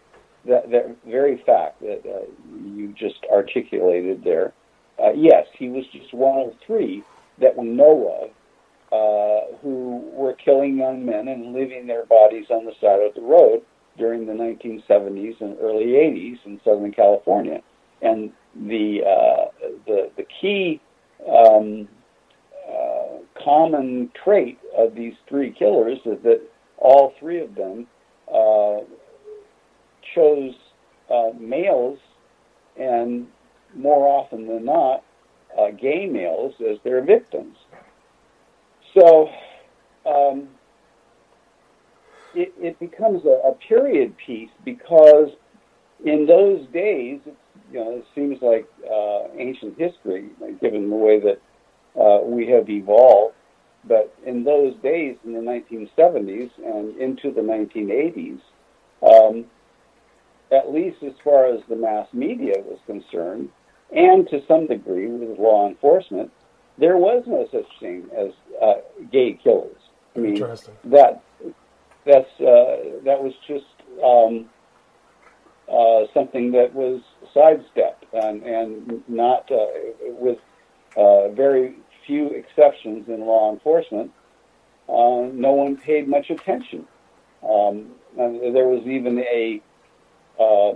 that, 0.46 0.70
that 0.72 0.96
very 1.06 1.42
fact 1.46 1.82
that 1.82 2.02
uh, 2.06 2.26
you 2.64 2.94
just 2.98 3.20
articulated 3.32 4.24
there. 4.24 4.54
Uh, 5.02 5.12
yes, 5.14 5.46
he 5.58 5.70
was 5.70 5.86
just 5.92 6.14
one 6.14 6.40
of 6.40 6.54
three 6.66 7.04
that 7.40 7.58
we 7.58 7.68
know 7.68 8.22
of 8.22 8.30
uh, 8.92 9.56
who 9.62 10.04
were 10.14 10.34
killing 10.34 10.78
young 10.78 11.06
men 11.06 11.28
and 11.28 11.54
leaving 11.54 11.88
their 11.88 12.06
bodies 12.06 12.46
on 12.50 12.66
the 12.66 12.74
side 12.82 13.02
of 13.02 13.14
the 13.16 13.22
road 13.22 13.62
during 13.98 14.26
the 14.26 14.34
1970s 14.34 15.40
and 15.42 15.58
early 15.62 15.86
80s 15.86 16.38
in 16.46 16.60
Southern 16.64 16.92
California. 16.92 17.62
And 18.02 18.32
the 18.56 19.02
uh, 19.06 19.68
the 19.86 20.12
the 20.18 20.26
key 20.42 20.82
um, 21.30 21.88
uh, 22.68 23.20
common 23.44 24.12
trait 24.24 24.60
of 24.78 24.96
these 24.96 25.14
three 25.30 25.52
killers 25.52 26.00
is 26.06 26.18
that 26.24 26.42
all 26.78 27.14
three 27.20 27.40
of 27.40 27.56
them 27.56 27.88
uh, 28.28 28.80
chose 30.14 30.54
uh, 31.10 31.30
males 31.40 32.00
and 32.80 33.28
more 33.76 34.08
often 34.08 34.48
than 34.48 34.66
not 34.66 35.04
uh, 35.58 35.72
gay 35.72 36.06
males 36.06 36.54
as 36.60 36.78
their 36.84 37.02
victims. 37.02 37.58
So 38.98 39.30
um, 40.06 40.50
it, 42.34 42.54
it, 42.58 42.80
becomes 42.80 43.24
a, 43.26 43.50
a, 43.50 43.54
period 43.68 44.16
piece 44.26 44.50
because 44.66 45.30
in 46.04 46.26
those 46.26 46.66
days, 46.74 47.20
you 47.72 47.80
know, 47.80 47.98
it 47.98 48.06
seems 48.16 48.42
like 48.42 48.68
uh, 48.90 49.28
ancient 49.38 49.78
history, 49.78 50.30
given 50.62 50.90
the 50.90 50.96
way 50.96 51.20
that 51.20 51.42
uh, 52.00 52.26
we 52.26 52.48
have 52.48 52.70
evolved. 52.70 53.36
But 53.84 54.16
in 54.26 54.44
those 54.44 54.76
days, 54.84 55.16
in 55.26 55.34
the 55.34 55.40
1970s 55.40 56.52
and 56.64 56.96
into 56.98 57.32
the 57.32 57.42
1980s, 57.42 58.40
um, 59.02 59.46
at 60.52 60.72
least 60.72 60.98
as 61.04 61.14
far 61.24 61.46
as 61.46 61.62
the 61.70 61.76
mass 61.76 62.08
media 62.14 62.56
was 62.60 62.80
concerned, 62.86 63.50
and 63.92 64.28
to 64.30 64.42
some 64.48 64.68
degree 64.68 65.08
with 65.08 65.38
law 65.40 65.68
enforcement, 65.68 66.32
there 66.78 66.98
was 66.98 67.24
no 67.28 67.48
such 67.52 67.68
thing 67.80 68.06
as 68.16 68.32
uh, 68.62 68.82
gay 69.12 69.40
killers. 69.44 69.78
I 70.16 70.20
mean, 70.20 70.36
that 70.36 71.22
that's 72.06 72.40
uh, 72.40 73.00
that 73.04 73.22
was 73.22 73.34
just 73.48 73.66
um, 74.04 74.50
uh, 75.72 76.06
something 76.14 76.52
that 76.52 76.74
was 76.74 77.02
sidestepped 77.34 78.06
and 78.14 78.44
and 78.44 79.04
not 79.08 79.50
uh, 79.52 79.68
with 80.20 80.40
uh, 80.98 81.30
very 81.30 81.76
few 82.06 82.30
exceptions 82.30 83.08
in 83.08 83.22
law 83.22 83.54
enforcement, 83.54 84.12
uh, 84.90 85.30
no 85.32 85.52
one 85.52 85.78
paid 85.78 86.08
much 86.08 86.30
attention. 86.30 86.86
Um, 87.44 87.92
there 88.16 88.68
was 88.68 88.86
even 88.86 89.20
a 89.20 89.62
uh, 90.40 90.74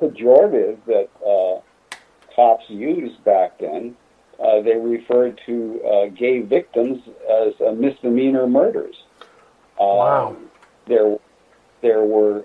pejorative 0.00 0.78
that 0.86 1.08
uh, 1.26 1.60
cops 2.34 2.64
used 2.68 3.22
back 3.24 3.58
then. 3.58 3.96
Uh, 4.38 4.62
they 4.62 4.76
referred 4.76 5.40
to 5.46 5.80
uh, 5.84 6.06
gay 6.16 6.40
victims 6.40 7.02
as 7.28 7.54
misdemeanor 7.76 8.46
murders. 8.46 8.94
wow. 9.96 10.36
There, 10.86 11.18
there 11.82 12.04
were 12.04 12.44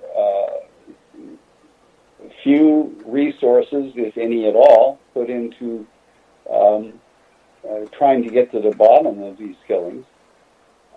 few 2.43 2.95
resources, 3.05 3.93
if 3.95 4.17
any 4.17 4.47
at 4.47 4.55
all, 4.55 4.99
put 5.13 5.29
into 5.29 5.87
um, 6.51 6.93
uh, 7.67 7.85
trying 7.97 8.21
to 8.23 8.29
get 8.29 8.51
to 8.51 8.59
the 8.59 8.75
bottom 8.75 9.23
of 9.23 9.37
these 9.37 9.55
killings. 9.67 10.05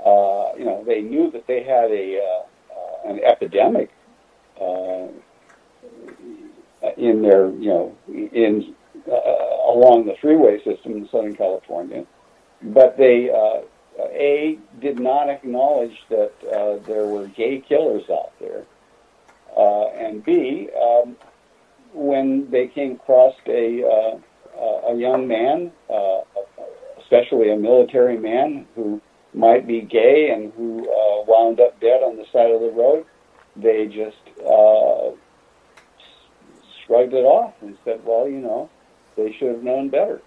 Uh, 0.04 0.52
you 0.58 0.64
know, 0.64 0.84
they 0.86 1.00
knew 1.00 1.30
that 1.30 1.46
they 1.46 1.62
had 1.62 1.90
a 1.90 2.20
uh, 2.20 3.10
an 3.10 3.20
epidemic 3.24 3.90
uh, 3.90 3.95
in 6.96 7.22
their, 7.22 7.50
you 7.50 7.68
know, 7.68 7.96
in 8.08 8.74
uh, 9.10 9.72
along 9.72 10.06
the 10.06 10.14
freeway 10.20 10.58
system 10.64 10.92
in 10.92 11.08
Southern 11.10 11.34
California, 11.34 12.04
but 12.62 12.96
they 12.96 13.30
a 13.98 14.58
did 14.80 14.98
not 14.98 15.28
acknowledge 15.28 15.96
that 16.10 16.32
there 16.86 17.06
were 17.06 17.26
gay 17.28 17.62
killers 17.66 18.04
out 18.10 18.32
there, 18.40 18.64
and 19.98 20.24
b 20.24 20.68
um, 20.80 21.16
when 21.92 22.50
they 22.50 22.66
came 22.66 22.92
across 22.92 23.34
a 23.46 24.18
a 24.88 24.94
young 24.94 25.26
man, 25.26 25.70
uh, 25.92 26.20
especially 27.00 27.50
a 27.52 27.56
military 27.56 28.18
man 28.18 28.66
who 28.74 29.00
might 29.34 29.66
be 29.66 29.80
gay 29.82 30.30
and 30.30 30.52
who 30.54 30.80
uh, 30.80 31.24
wound 31.26 31.60
up 31.60 31.78
dead 31.80 32.02
on 32.02 32.16
the 32.16 32.24
side 32.32 32.50
of 32.50 32.60
the 32.60 32.70
road, 32.70 33.04
they 33.56 33.86
just 33.86 34.16
uh, 34.38 35.10
shrugged 36.84 37.14
it 37.14 37.24
off 37.24 37.54
and 37.62 37.76
said, 37.84 38.00
well, 38.04 38.28
you 38.28 38.38
know, 38.38 38.68
they 39.16 39.32
should 39.32 39.48
have 39.48 39.62
known 39.62 39.88
better. 39.88 40.20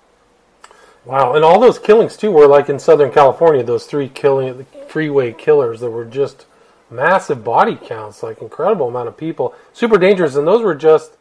Wow, 1.05 1.33
and 1.33 1.45
all 1.45 1.59
those 1.59 1.79
killings 1.79 2.17
too 2.17 2.31
were 2.31 2.47
like 2.47 2.69
in 2.69 2.79
Southern 2.79 3.11
California. 3.11 3.63
Those 3.63 3.85
three 3.85 4.09
killing 4.09 4.65
freeway 4.87 5.31
killers 5.31 5.79
that 5.79 5.91
were 5.91 6.05
just 6.05 6.45
massive 6.89 7.43
body 7.43 7.75
counts, 7.75 8.21
like 8.21 8.41
incredible 8.41 8.89
amount 8.89 9.07
of 9.07 9.15
people, 9.15 9.55
super 9.71 9.97
dangerous. 9.97 10.35
And 10.35 10.47
those 10.47 10.61
were 10.61 10.75
just 10.75 11.17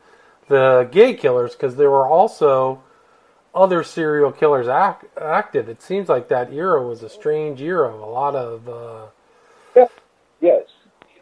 the 0.48 0.88
gay 0.90 1.14
killers 1.14 1.52
because 1.52 1.76
there 1.76 1.90
were 1.90 2.08
also 2.08 2.82
other 3.54 3.84
serial 3.84 4.32
killers 4.32 4.66
act, 4.66 5.04
active. 5.20 5.68
It 5.68 5.80
seems 5.80 6.08
like 6.08 6.28
that 6.28 6.52
era 6.52 6.84
was 6.86 7.02
a 7.02 7.08
strange 7.08 7.60
era. 7.60 7.94
A 7.94 7.96
lot 7.96 8.34
of. 8.34 8.68
Uh... 8.68 9.06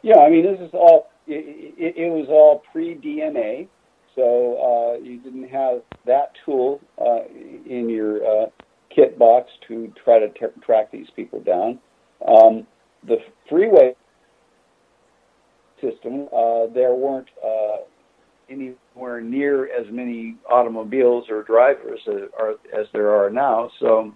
Yeah. 0.07 0.19
I 0.21 0.31
mean, 0.31 0.45
this 0.45 0.61
is 0.61 0.71
all. 0.73 1.09
It, 1.27 1.75
it, 1.77 1.97
it 1.97 2.11
was 2.11 2.29
all 2.29 2.63
pre 2.71 2.95
DNA, 2.95 3.67
so 4.15 4.95
uh, 4.95 5.03
you 5.03 5.19
didn't 5.19 5.49
have 5.49 5.83
that 6.07 6.31
tool 6.45 6.81
uh, 7.05 7.25
in 7.69 7.89
your 7.89 8.25
uh, 8.25 8.47
kit 8.95 9.19
box 9.19 9.51
to 9.67 9.93
try 10.05 10.21
to 10.21 10.29
t- 10.29 10.61
track 10.65 10.93
these 10.93 11.09
people 11.17 11.41
down. 11.41 11.81
Um, 12.27 12.69
the 13.09 13.17
freeway 13.49 13.97
system, 15.81 16.29
uh, 16.33 16.67
there 16.73 16.95
weren't 16.95 17.29
uh, 17.45 17.79
anywhere 18.49 19.21
near 19.21 19.67
as 19.67 19.87
many 19.91 20.37
automobiles 20.49 21.25
or 21.29 21.43
drivers 21.43 21.99
as, 22.07 22.31
are, 22.39 22.53
as 22.73 22.87
there 22.93 23.11
are 23.11 23.29
now. 23.29 23.71
So, 23.81 24.15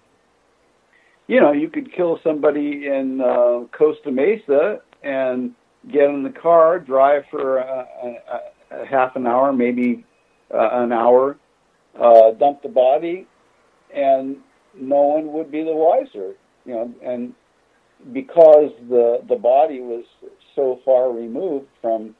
you 1.27 1.41
know, 1.41 1.51
you 1.51 1.69
could 1.69 1.93
kill 1.93 2.17
somebody 2.23 2.87
in 2.87 3.19
uh, 3.21 3.65
Costa 3.77 4.09
Mesa 4.09 4.79
and 5.03 5.53
get 5.89 6.09
in 6.09 6.23
the 6.23 6.29
car, 6.29 6.79
drive 6.79 7.23
for 7.29 7.57
a, 7.57 7.87
a, 8.03 8.81
a 8.81 8.85
half 8.85 9.15
an 9.15 9.27
hour, 9.27 9.51
maybe 9.53 10.05
uh, 10.53 10.69
an 10.71 10.91
hour, 10.91 11.37
uh, 11.99 12.31
dump 12.31 12.61
the 12.61 12.69
body, 12.69 13.27
and 13.93 14.37
no 14.75 15.01
one 15.01 15.33
would 15.33 15.51
be 15.51 15.63
the 15.63 15.73
wiser. 15.73 16.33
You 16.65 16.73
know, 16.73 16.93
and 17.03 17.33
because 18.13 18.71
the 18.89 19.21
the 19.27 19.35
body 19.35 19.81
was 19.81 20.05
so 20.55 20.79
far 20.85 21.11
removed 21.11 21.67
from 21.81 22.15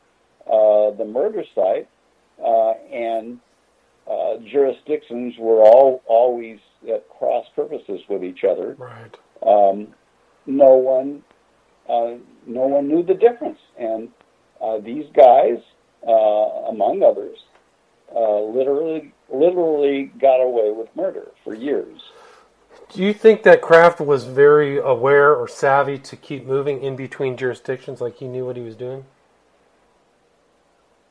uh, 0.47 0.91
the 0.97 1.05
murder 1.05 1.43
site, 1.55 1.87
uh, 2.43 2.73
and 2.91 3.39
uh, 4.09 4.37
jurisdictions 4.51 5.35
were 5.39 5.61
all 5.61 6.01
always 6.07 6.59
at 6.91 7.07
cross 7.09 7.45
purposes 7.55 8.01
with 8.09 8.23
each 8.23 8.43
other. 8.43 8.75
Right. 8.77 9.15
Um, 9.45 9.89
no 10.47 10.73
one, 10.73 11.23
uh, 11.89 12.15
no 12.45 12.67
one 12.67 12.87
knew 12.87 13.03
the 13.03 13.13
difference, 13.13 13.59
and 13.77 14.09
uh, 14.61 14.77
these 14.79 15.05
guys, 15.13 15.57
uh, 16.07 16.11
among 16.69 17.03
others, 17.03 17.37
uh, 18.15 18.41
literally, 18.41 19.13
literally 19.29 20.11
got 20.19 20.41
away 20.41 20.71
with 20.71 20.87
murder 20.95 21.31
for 21.43 21.55
years. 21.55 22.01
Do 22.93 23.01
you 23.01 23.13
think 23.13 23.43
that 23.43 23.61
Kraft 23.61 24.01
was 24.01 24.25
very 24.25 24.77
aware 24.77 25.33
or 25.33 25.47
savvy 25.47 25.97
to 25.99 26.15
keep 26.15 26.45
moving 26.45 26.83
in 26.83 26.95
between 26.95 27.37
jurisdictions, 27.37 28.01
like 28.01 28.17
he 28.17 28.27
knew 28.27 28.45
what 28.45 28.57
he 28.57 28.63
was 28.63 28.75
doing? 28.75 29.05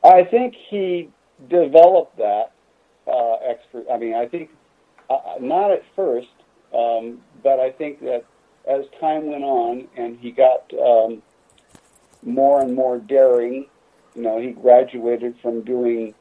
I 0.05 0.25
think 0.25 0.55
he 0.69 1.11
developed 1.49 2.17
that 2.19 2.53
uh, 3.07 3.35
expert. 3.49 3.87
I 3.93 3.99
mean, 3.99 4.15
I 4.15 4.27
think 4.27 4.50
uh, 5.09 5.35
not 5.41 5.71
at 5.71 5.83
first, 5.97 6.29
um, 6.75 7.21
but 7.43 7.59
I 7.61 7.71
think 7.71 8.00
that 8.00 8.25
as 8.71 8.85
time 9.00 9.27
went 9.27 9.45
on 9.45 9.89
and 9.97 10.19
he 10.19 10.31
got 10.31 10.73
um, 10.75 11.23
more 12.23 12.62
and 12.62 12.75
more 12.75 12.99
daring, 12.99 13.67
you 14.15 14.23
know, 14.23 14.41
he 14.41 14.50
graduated 14.50 15.37
from 15.43 15.62
doing 15.62 16.15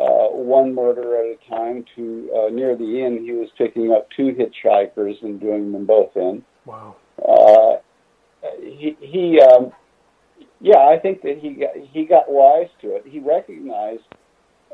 uh, 0.00 0.28
one 0.28 0.74
murder 0.74 1.16
at 1.16 1.24
a 1.24 1.36
time 1.48 1.84
to 1.96 2.30
uh, 2.34 2.48
near 2.50 2.76
the 2.76 3.02
end 3.02 3.20
he 3.20 3.32
was 3.32 3.48
picking 3.58 3.92
up 3.92 4.08
two 4.10 4.32
hitchhikers 4.32 5.20
and 5.22 5.40
doing 5.40 5.72
them 5.72 5.86
both 5.86 6.16
in. 6.16 6.44
Wow. 6.64 6.96
Uh, 7.26 7.78
he 8.60 8.96
he 9.00 9.40
um, 9.40 9.72
yeah, 10.60 10.78
I 10.78 10.98
think 10.98 11.22
that 11.22 11.38
he 11.38 11.50
got, 11.50 11.76
he 11.76 12.04
got 12.04 12.30
wise 12.30 12.68
to 12.82 12.96
it. 12.96 13.04
He 13.06 13.18
recognized 13.18 14.04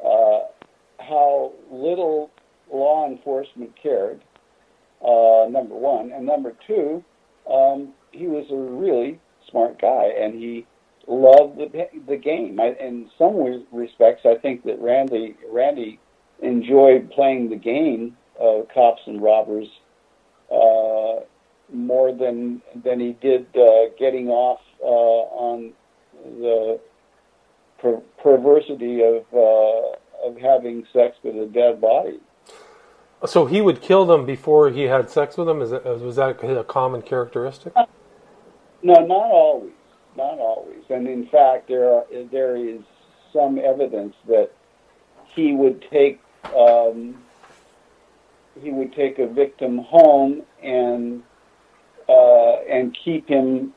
uh, 0.05 0.41
how 0.99 1.53
little 1.71 2.31
law 2.71 3.07
enforcement 3.07 3.73
cared. 3.81 4.23
Uh, 5.03 5.47
number 5.51 5.75
one, 5.75 6.13
and 6.13 6.25
number 6.25 6.55
two, 6.67 7.05
um, 7.51 7.93
he 8.13 8.27
was 8.27 8.47
a 8.51 8.57
really 8.57 9.21
smart 9.51 9.81
guy, 9.81 10.07
and 10.19 10.35
he 10.35 10.67
loved 11.07 11.59
the 11.59 11.89
the 12.07 12.17
game. 12.17 12.59
I, 12.61 12.75
in 12.81 13.11
some 13.19 13.37
respects, 13.73 14.23
I 14.25 14.37
think 14.37 14.65
that 14.65 14.81
Randy 14.81 15.37
Randy 15.51 16.01
enjoyed 16.43 17.11
playing 17.11 17.51
the 17.51 17.57
game 17.57 18.17
of 18.39 18.67
cops 18.73 19.03
and 19.07 19.23
robbers 19.23 19.69
uh, 20.53 21.21
more 21.73 22.13
than 22.13 22.63
than 22.85 23.01
he 23.01 23.17
did 23.21 23.47
uh, 23.57 23.91
getting 23.99 24.29
off 24.29 24.61
uh, 24.83 24.87
on 24.87 25.73
the 26.25 26.81
per- 27.79 28.03
perversity 28.23 29.03
of 29.03 29.25
uh, 29.33 30.27
of 30.27 30.37
having 30.41 30.87
sex 30.93 31.17
with 31.23 31.37
a 31.37 31.47
dead 31.53 31.81
body. 31.81 32.19
So 33.27 33.47
he 33.47 33.61
would 33.61 33.81
kill 33.81 34.05
them 34.05 34.27
before 34.27 34.71
he 34.71 34.83
had 34.83 35.11
sex 35.11 35.37
with 35.37 35.47
them. 35.47 35.63
Is 35.63 35.71
that, 35.71 35.85
was 35.85 36.17
that 36.17 36.41
a 36.43 36.65
common 36.65 37.03
characteristic? 37.03 37.73
No, 38.83 38.95
not 38.95 39.11
always. 39.11 39.73
Not 40.17 40.39
always. 40.39 40.83
And 40.91 41.09
in 41.09 41.27
fact, 41.27 41.69
there 41.69 41.91
are, 41.91 42.05
there 42.31 42.57
is 42.57 42.81
some 43.33 43.59
evidence 43.59 44.15
that 44.29 44.51
he 45.35 45.53
would 45.53 45.85
take 45.91 46.21
um, 46.57 47.17
he 48.63 48.71
would 48.71 48.95
take 48.95 49.19
a 49.19 49.27
victim 49.27 49.79
home 49.79 50.43
and 50.63 51.23
uh, 52.09 52.57
and 52.69 52.97
keep 53.05 53.29
him 53.29 53.73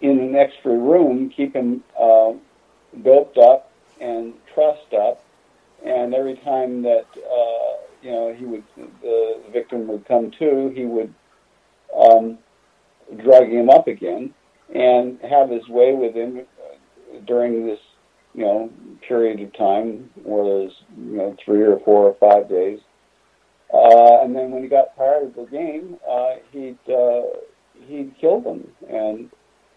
in 0.00 0.20
an 0.20 0.36
extra 0.36 0.72
room, 0.72 1.30
keep 1.30 1.54
him 1.54 1.82
uh, 1.98 2.32
doped 3.02 3.38
up 3.38 3.72
and 4.00 4.34
trussed 4.52 4.92
up, 4.92 5.24
and 5.84 6.14
every 6.14 6.36
time 6.36 6.82
that 6.82 7.06
uh, 7.16 7.76
you 8.04 8.10
know 8.10 8.34
he 8.34 8.44
would 8.44 8.64
the 9.02 9.42
victim 9.52 9.88
would 9.88 10.06
come 10.06 10.30
to, 10.38 10.72
he 10.74 10.84
would 10.84 11.12
um, 11.98 12.38
drug 13.22 13.48
him 13.48 13.70
up 13.70 13.88
again 13.88 14.34
and 14.74 15.18
have 15.22 15.50
his 15.50 15.66
way 15.68 15.94
with 15.94 16.14
him 16.14 16.38
uh, 16.38 17.18
during 17.26 17.66
this 17.66 17.80
you 18.34 18.44
know 18.44 18.70
period 19.08 19.40
of 19.40 19.56
time, 19.56 20.10
whether 20.22 20.66
it's 20.66 20.74
you 20.98 21.16
know 21.16 21.36
three 21.44 21.62
or 21.62 21.80
four 21.80 22.08
or 22.08 22.14
five 22.20 22.48
days. 22.48 22.80
Uh, 23.72 24.22
and 24.22 24.36
then 24.36 24.50
when 24.50 24.62
he 24.62 24.68
got 24.68 24.96
tired 24.96 25.24
of 25.24 25.34
the 25.34 25.46
game, 25.46 25.96
uh, 26.08 26.34
he'd 26.52 26.78
uh, 26.88 27.22
he'd 27.86 28.14
kill 28.20 28.40
them 28.40 28.68
and 28.88 29.30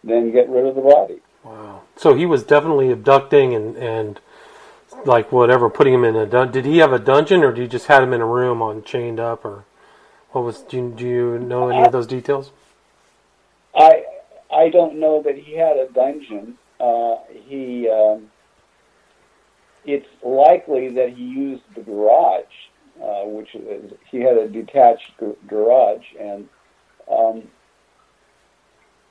then 0.04 0.32
get 0.32 0.50
rid 0.50 0.66
of 0.66 0.76
the 0.76 0.82
body. 0.82 1.20
Wow. 1.44 1.84
So 1.96 2.14
he 2.14 2.26
was 2.26 2.44
definitely 2.44 2.92
abducting 2.92 3.56
and 3.56 3.78
and 3.78 4.20
like 5.08 5.32
whatever, 5.32 5.70
putting 5.70 5.94
him 5.94 6.04
in 6.04 6.16
a 6.16 6.26
dun- 6.26 6.52
did 6.52 6.66
he 6.66 6.78
have 6.80 6.94
a 6.94 7.00
dungeon 7.00 7.44
or 7.44 7.52
did 7.52 7.62
he 7.62 7.68
just 7.68 7.88
had 7.88 8.04
him 8.04 8.14
in 8.14 8.22
a 8.22 8.26
room 8.26 8.62
on 8.62 8.84
chained 8.84 9.20
up 9.20 9.46
or 9.46 9.66
what 10.32 10.44
was 10.44 10.62
do 10.62 10.78
you, 10.78 10.94
do 10.96 11.08
you 11.08 11.40
know 11.40 11.70
any 11.70 11.84
of 11.84 11.92
those 11.92 12.08
details? 12.08 12.52
I 13.76 14.04
I 14.52 14.70
don't 14.70 15.00
know 15.00 15.22
that 15.24 15.38
he 15.38 15.54
had 15.54 15.78
a 15.78 15.88
dungeon. 15.88 16.58
Uh, 16.80 17.16
he 17.30 17.90
um, 17.90 18.30
it's 19.86 20.08
likely 20.22 20.90
that 20.90 21.12
he 21.12 21.24
used 21.24 21.64
the 21.74 21.82
garage, 21.82 22.44
uh, 23.02 23.24
which 23.24 23.56
is, 23.56 23.94
he 24.12 24.20
had 24.20 24.38
a 24.38 24.48
detached 24.48 25.12
garage, 25.48 26.06
and 26.20 26.50
um, 27.10 27.44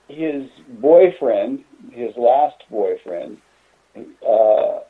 his 0.09 0.49
boyfriend, 0.69 1.65
his 1.91 2.15
last 2.17 2.63
boyfriend, 2.71 3.39
uh, 3.97 4.81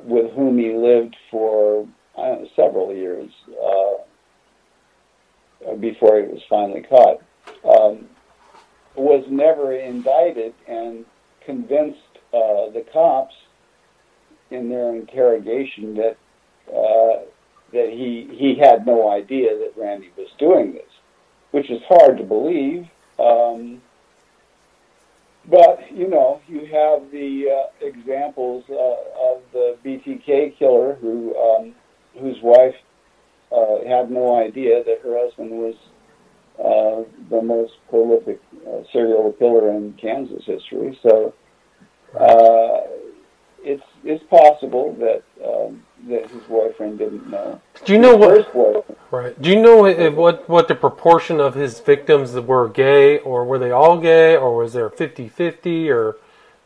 with 0.00 0.32
whom 0.32 0.58
he 0.58 0.72
lived 0.72 1.16
for 1.30 1.86
know, 2.16 2.36
several 2.56 2.94
years 2.94 3.30
uh, 3.50 3.94
before 5.76 6.20
he 6.20 6.26
was 6.28 6.42
finally 6.48 6.82
caught, 6.82 7.22
um, 7.64 8.08
was 8.94 9.24
never 9.28 9.72
indicted 9.72 10.54
and 10.66 11.04
convinced 11.44 11.98
uh, 12.32 12.70
the 12.70 12.84
cops 12.92 13.34
in 14.50 14.68
their 14.68 14.94
interrogation 14.94 15.94
that 15.94 16.16
uh, 16.68 17.22
that 17.72 17.88
he 17.88 18.28
he 18.32 18.54
had 18.60 18.86
no 18.86 19.10
idea 19.10 19.56
that 19.58 19.72
Randy 19.76 20.10
was 20.16 20.28
doing 20.38 20.74
this, 20.74 20.90
which 21.50 21.70
is 21.70 21.80
hard 21.88 22.18
to 22.18 22.24
believe. 22.24 22.86
Um, 23.18 23.80
you 25.94 26.08
know, 26.08 26.40
you 26.48 26.60
have 26.60 27.10
the 27.10 27.46
uh, 27.50 27.86
examples 27.86 28.64
uh, 28.70 28.74
of 28.74 29.42
the 29.52 29.76
BTK 29.84 30.58
killer 30.58 30.94
who 31.00 31.36
um, 31.36 31.74
whose 32.18 32.36
wife 32.42 32.74
uh, 33.50 33.84
had 33.86 34.10
no 34.10 34.36
idea 34.36 34.82
that 34.84 35.00
her 35.02 35.18
husband 35.18 35.50
was 35.50 35.74
uh, 36.58 37.02
the 37.30 37.42
most 37.42 37.72
prolific 37.88 38.40
uh, 38.66 38.82
serial 38.92 39.32
killer 39.38 39.70
in 39.70 39.94
Kansas 40.00 40.42
history. 40.44 40.98
So 41.02 41.34
uh, 42.18 42.80
it's 43.62 43.82
it's 44.04 44.24
possible 44.30 44.96
that 44.98 45.22
um, 45.44 45.82
that 46.08 46.30
his 46.30 46.42
boyfriend 46.42 46.98
didn't 46.98 47.28
know. 47.30 47.60
Do 47.84 47.92
you 47.92 47.98
know 47.98 48.18
his 48.30 48.44
what? 48.46 48.86
Right. 49.10 49.40
Do 49.40 49.50
you 49.50 49.60
know 49.60 49.86
if, 49.86 50.14
what 50.14 50.48
what 50.48 50.68
the 50.68 50.74
proportion 50.74 51.40
of 51.40 51.54
his 51.54 51.80
victims 51.80 52.32
were 52.32 52.68
gay, 52.68 53.18
or 53.18 53.44
were 53.44 53.58
they 53.58 53.70
all 53.70 53.98
gay, 53.98 54.36
or 54.36 54.56
was 54.56 54.72
there 54.72 54.88
50-50, 54.88 55.88
or 55.90 56.16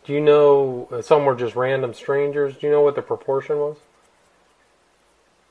do 0.04 0.12
you 0.12 0.20
know 0.20 0.88
uh, 0.90 1.02
some 1.02 1.24
were 1.24 1.34
just 1.34 1.56
random 1.56 1.92
strangers? 1.92 2.56
Do 2.56 2.66
you 2.66 2.72
know 2.72 2.82
what 2.82 2.94
the 2.94 3.02
proportion 3.02 3.58
was? 3.58 3.78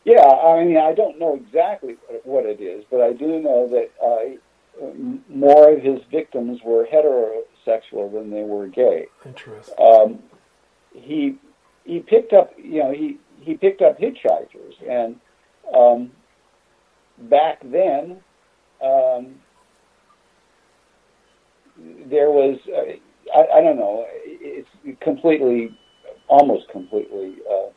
Yeah, 0.06 0.24
I 0.24 0.64
mean, 0.64 0.78
I 0.78 0.94
don't 0.94 1.18
know 1.20 1.36
exactly 1.36 1.98
what 2.24 2.46
it 2.46 2.62
is, 2.62 2.86
but 2.92 3.02
I 3.02 3.12
do 3.12 3.40
know 3.40 3.68
that 3.70 3.92
uh, 4.02 4.84
more 5.30 5.74
of 5.74 5.82
his 5.82 6.00
victims 6.12 6.60
were 6.64 6.86
heterosexual 6.86 8.14
than 8.14 8.30
they 8.30 8.44
were 8.44 8.68
gay. 8.68 9.08
Interesting. 9.26 9.76
Um, 9.80 10.20
he 10.94 11.38
he 11.84 12.00
picked 12.00 12.34
up, 12.34 12.52
you 12.58 12.84
know, 12.84 12.92
he 12.92 13.18
he 13.46 13.56
picked 13.56 13.82
up 13.82 14.00
hitchhikers, 14.00 14.74
and 14.90 15.16
um, 15.76 16.12
back 17.30 17.62
then 17.64 18.18
um, 18.84 19.36
there 22.08 22.30
was 22.30 22.58
uh, 22.68 22.94
I, 23.36 23.58
I 23.58 23.62
don't 23.62 23.78
know, 23.78 24.06
it's 24.26 24.70
completely, 25.02 25.78
almost 26.28 26.70
completely. 26.70 27.38
Uh, 27.50 27.70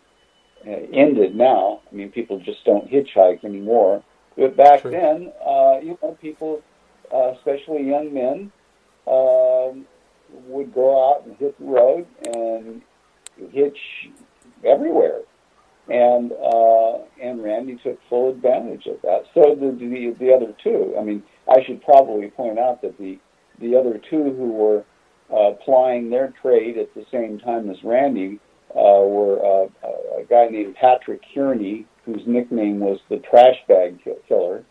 ended 0.66 1.34
now. 1.34 1.80
I 1.90 1.94
mean, 1.94 2.10
people 2.10 2.38
just 2.40 2.64
don't 2.64 2.90
hitchhike 2.90 3.44
anymore. 3.44 4.02
But 4.36 4.56
back 4.56 4.82
True. 4.82 4.90
then, 4.90 5.32
uh, 5.44 5.78
you 5.82 5.98
know, 6.02 6.16
people, 6.20 6.62
uh, 7.12 7.32
especially 7.36 7.84
young 7.84 8.12
men, 8.12 8.52
um, 9.06 9.86
would 10.46 10.74
go 10.74 11.10
out 11.10 11.26
and 11.26 11.36
hit 11.36 11.58
the 11.58 11.64
road 11.64 12.06
and 12.34 12.82
hitch 13.52 13.78
everywhere. 14.64 15.20
And 15.88 16.32
uh, 16.32 16.98
and 17.22 17.42
Randy 17.42 17.78
took 17.82 17.98
full 18.10 18.30
advantage 18.30 18.86
of 18.86 19.00
that. 19.02 19.22
So 19.32 19.54
did 19.54 19.78
the 19.78 20.14
the 20.18 20.32
other 20.34 20.54
two. 20.62 20.94
I 20.98 21.02
mean, 21.02 21.22
I 21.48 21.64
should 21.64 21.82
probably 21.82 22.28
point 22.28 22.58
out 22.58 22.82
that 22.82 22.98
the 22.98 23.18
the 23.58 23.74
other 23.74 24.00
two 24.10 24.34
who 24.36 24.52
were 24.52 24.84
uh, 25.34 25.52
plying 25.64 26.10
their 26.10 26.34
trade 26.42 26.76
at 26.78 26.94
the 26.94 27.04
same 27.10 27.38
time 27.38 27.70
as 27.70 27.76
Randy 27.82 28.38
uh, 28.70 29.00
were 29.04 29.38
uh, 29.38 29.68
a 30.20 30.24
guy 30.28 30.48
named 30.48 30.76
Patrick 30.76 31.20
Kearney, 31.34 31.86
whose 32.04 32.22
nickname 32.26 32.80
was 32.80 32.98
the 33.08 33.18
Trash 33.18 33.56
Bag 33.66 33.98
Killer, 34.28 34.64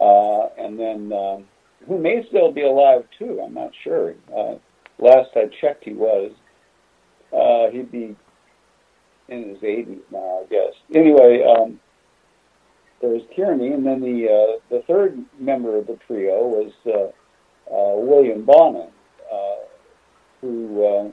uh, 0.00 0.46
and 0.58 0.78
then 0.78 1.12
um, 1.12 1.44
who 1.86 1.98
may 1.98 2.24
still 2.28 2.52
be 2.52 2.62
alive 2.62 3.02
too. 3.18 3.40
I'm 3.44 3.54
not 3.54 3.72
sure. 3.82 4.14
Uh, 4.36 4.54
last 4.98 5.30
I 5.34 5.50
checked, 5.60 5.84
he 5.84 5.92
was. 5.92 6.32
Uh, 7.32 7.70
he'd 7.70 7.92
be 7.92 8.16
in 9.30 9.50
his 9.50 9.58
80s 9.58 10.00
now, 10.10 10.42
I 10.42 10.46
guess. 10.50 10.74
Anyway, 10.94 11.42
um, 11.44 11.80
there 13.00 13.10
was 13.10 13.22
Kearney, 13.34 13.72
and 13.72 13.86
then 13.86 14.00
the 14.00 14.26
uh, 14.26 14.60
the 14.68 14.82
third 14.86 15.18
member 15.38 15.76
of 15.76 15.86
the 15.86 15.98
trio 16.06 16.46
was 16.46 16.72
uh, 16.86 17.08
uh, 17.72 17.96
William 17.96 18.44
Bonin, 18.44 18.90
uh, 19.32 19.56
who 20.40 20.84
uh, 20.84 21.08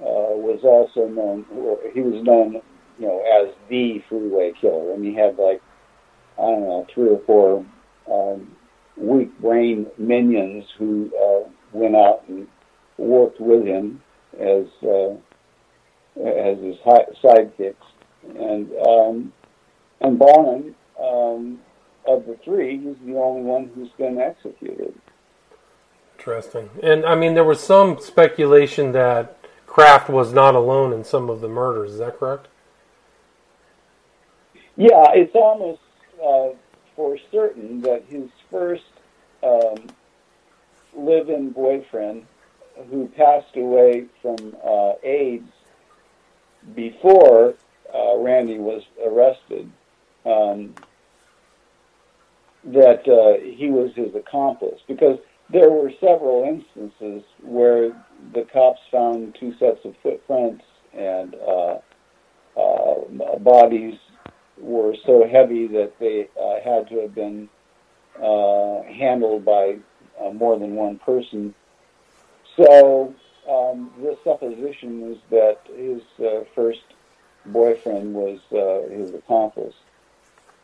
uh, 0.00 0.36
was 0.36 0.60
also 0.64 1.08
known. 1.08 1.46
He 1.94 2.00
was 2.00 2.22
known, 2.24 2.60
you 2.98 3.06
know, 3.06 3.22
as 3.40 3.54
the 3.70 4.02
freeway 4.08 4.52
killer, 4.60 4.92
and 4.92 5.04
he 5.04 5.14
had 5.14 5.38
like 5.38 5.62
I 6.38 6.42
don't 6.42 6.60
know 6.62 6.86
three 6.92 7.08
or 7.08 7.20
four 7.26 7.64
um, 8.10 8.54
weak 8.96 9.38
brain 9.40 9.86
minions 9.96 10.64
who 10.78 11.10
uh, 11.16 11.48
went 11.72 11.96
out 11.96 12.24
and 12.28 12.46
worked 12.98 13.40
with 13.40 13.64
him 13.64 14.02
as 14.38 14.66
uh, 14.82 15.14
as 16.16 16.58
his 16.58 16.76
hi- 16.84 17.06
sidekicks, 17.22 17.74
and 18.36 18.70
um, 18.86 19.32
and 20.00 20.18
Bonin, 20.18 20.74
um, 21.00 21.60
of 22.06 22.26
the 22.26 22.36
three, 22.44 22.78
he's 22.78 22.96
the 23.06 23.16
only 23.16 23.42
one 23.42 23.70
who's 23.74 23.90
been 23.98 24.18
executed. 24.18 24.94
Interesting. 26.18 26.70
And 26.82 27.04
I 27.04 27.14
mean, 27.14 27.34
there 27.34 27.44
was 27.44 27.60
some 27.60 27.98
speculation 28.00 28.92
that 28.92 29.36
Kraft 29.66 30.08
was 30.08 30.32
not 30.32 30.54
alone 30.54 30.92
in 30.92 31.04
some 31.04 31.30
of 31.30 31.40
the 31.40 31.48
murders. 31.48 31.92
Is 31.92 31.98
that 31.98 32.18
correct? 32.18 32.48
Yeah, 34.76 35.04
it's 35.14 35.34
almost 35.34 35.80
uh, 36.22 36.50
for 36.94 37.18
certain 37.30 37.80
that 37.82 38.04
his 38.08 38.28
first 38.50 38.84
um, 39.42 39.88
live-in 40.94 41.50
boyfriend, 41.50 42.26
who 42.90 43.06
passed 43.16 43.56
away 43.56 44.06
from 44.20 44.56
uh, 44.64 44.92
AIDS 45.02 45.48
before 46.74 47.54
uh, 47.94 48.16
Randy 48.18 48.58
was 48.58 48.82
arrested, 49.04 49.70
um, 50.24 50.74
that 52.64 53.06
uh, 53.08 53.42
he 53.56 53.70
was 53.70 53.90
his 53.94 54.14
accomplice 54.14 54.80
because 54.86 55.18
there 55.50 55.70
were 55.70 55.90
several 56.00 56.44
instances 56.44 57.24
where 57.42 57.90
the 58.32 58.46
cops 58.52 58.80
found 58.90 59.36
two 59.38 59.52
sets 59.58 59.84
of 59.84 59.94
footprints 60.02 60.64
and 60.94 61.34
uh, 61.34 61.78
uh, 62.56 63.38
bodies 63.40 63.98
were 64.58 64.94
so 65.04 65.26
heavy 65.30 65.66
that 65.66 65.92
they 65.98 66.28
uh, 66.40 66.60
had 66.62 66.88
to 66.88 67.00
have 67.00 67.14
been 67.14 67.48
uh, 68.22 68.82
handled 68.82 69.44
by 69.44 69.76
more 70.34 70.58
than 70.58 70.76
one 70.76 70.98
person. 70.98 71.52
So 72.56 73.14
um, 73.48 73.90
the 74.00 74.16
supposition 74.22 75.00
was 75.00 75.16
that 75.30 75.61
his 75.82 76.02
uh, 76.24 76.44
first 76.54 76.82
boyfriend 77.46 78.14
was 78.14 78.38
uh, 78.52 78.88
his 78.94 79.12
accomplice. 79.14 79.74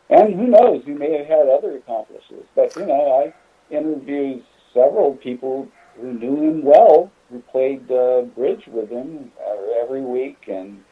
And 0.09 0.33
who 0.33 0.47
knows, 0.47 0.83
he 0.85 0.91
may 0.91 1.17
have 1.17 1.27
had 1.27 1.47
other 1.47 1.77
accomplices. 1.77 2.45
But, 2.55 2.75
you 2.75 2.85
know, 2.85 3.23
I 3.23 3.33
interviewed 3.73 4.43
several 4.73 5.15
people 5.15 5.67
who 5.95 6.13
knew 6.13 6.35
him 6.37 6.63
well, 6.63 7.11
who 7.29 7.39
played 7.51 7.91
uh, 7.91 8.21
bridge 8.21 8.65
with 8.67 8.89
him 8.89 9.31
uh, 9.39 9.83
every 9.83 10.01
week 10.01 10.37
and 10.47 10.83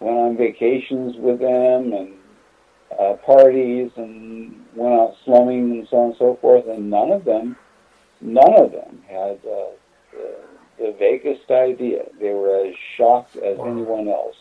went 0.00 0.16
on 0.16 0.36
vacations 0.36 1.16
with 1.16 1.40
him 1.40 1.92
and 1.92 2.14
uh, 2.98 3.14
parties 3.24 3.90
and 3.96 4.64
went 4.74 4.94
out 4.94 5.16
slumming 5.24 5.72
and 5.72 5.88
so 5.88 5.96
on 5.96 6.06
and 6.10 6.16
so 6.18 6.38
forth. 6.40 6.66
And 6.66 6.88
none 6.88 7.10
of 7.10 7.24
them, 7.24 7.56
none 8.20 8.54
of 8.54 8.72
them 8.72 9.02
had 9.06 9.38
uh, 9.46 9.72
the, 10.82 10.92
vaguest 10.98 11.50
idea. 11.50 12.04
They 12.20 12.30
were 12.30 12.66
as 12.66 12.74
shocked 12.96 13.36
as 13.36 13.58
Wow. 13.58 13.66
anyone 13.66 14.08
else. 14.08 14.36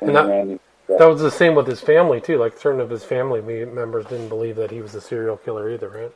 And 0.00 0.14
that- 0.14 0.60
That 0.88 1.08
was 1.08 1.20
the 1.20 1.30
same 1.30 1.54
with 1.54 1.66
his 1.66 1.80
family 1.82 2.20
too. 2.20 2.38
Like 2.38 2.56
certain 2.56 2.80
of 2.80 2.88
his 2.88 3.04
family 3.04 3.42
members 3.42 4.06
didn't 4.06 4.28
believe 4.30 4.56
that 4.56 4.70
he 4.70 4.80
was 4.80 4.94
a 4.94 5.00
serial 5.00 5.36
killer 5.36 5.68
either, 5.70 5.88
right? 5.88 6.12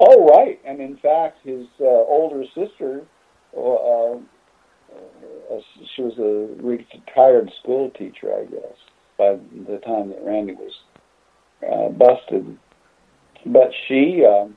Oh, 0.00 0.26
right. 0.26 0.60
And 0.64 0.80
in 0.80 0.96
fact, 0.98 1.38
his 1.44 1.66
uh, 1.80 1.84
older 1.84 2.44
sister, 2.54 3.02
uh, 3.56 4.14
uh, 4.14 4.18
she 5.94 6.02
was 6.02 6.18
a 6.18 6.62
retired 6.62 7.50
school 7.60 7.90
teacher, 7.90 8.34
I 8.34 8.44
guess, 8.44 8.76
by 9.16 9.38
the 9.66 9.78
time 9.78 10.10
that 10.10 10.22
Randy 10.22 10.54
was 10.54 10.72
uh, 11.66 11.88
busted. 11.90 12.58
But 13.46 13.72
she, 13.86 14.24
um, 14.24 14.56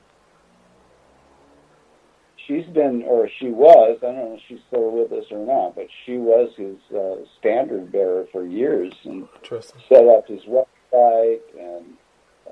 she's 2.48 2.66
been, 2.66 3.02
or 3.02 3.28
she 3.38 3.48
was, 3.48 3.98
I 4.02 4.06
don't 4.06 4.16
know 4.16 4.34
if 4.34 4.42
she's 4.48 4.58
still 4.66 4.90
with 4.90 5.12
us 5.12 5.26
or 5.30 5.44
not, 5.46 5.76
but 5.76 5.86
she 6.04 6.16
was 6.16 6.50
his 6.56 6.78
uh, 6.96 7.16
standard 7.38 7.92
bearer 7.92 8.26
for 8.32 8.44
years 8.44 8.92
and 9.04 9.28
set 9.88 10.06
up 10.06 10.26
his 10.26 10.42
website 10.44 11.40
and 11.56 11.94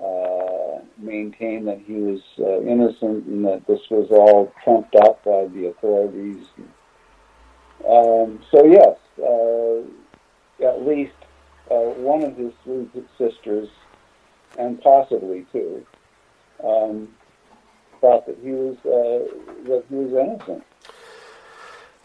uh, 0.01 0.85
maintain 0.99 1.65
that 1.65 1.81
he 1.87 1.95
was 1.95 2.21
uh, 2.39 2.61
innocent 2.61 3.25
and 3.27 3.45
that 3.47 3.67
this 3.67 3.81
was 3.91 4.09
all 4.11 4.53
trumped 4.63 4.95
up 4.95 5.25
by 5.25 5.47
the 5.47 5.69
authorities. 5.69 6.47
Um, 7.89 8.41
so 8.51 8.65
yes, 8.67 8.97
uh, 9.19 10.67
at 10.67 10.87
least 10.87 11.15
uh, 11.71 11.95
one 11.97 12.23
of 12.23 12.37
his 12.37 12.53
three 12.65 12.89
sisters, 13.17 13.69
and 14.59 14.81
possibly 14.81 15.47
two, 15.53 15.85
um, 16.65 17.09
thought 18.01 18.27
that 18.27 18.37
he 18.43 18.51
was 18.51 18.77
uh, 18.85 19.69
that 19.69 19.85
he 19.89 19.95
was 19.95 20.13
innocent. 20.13 20.65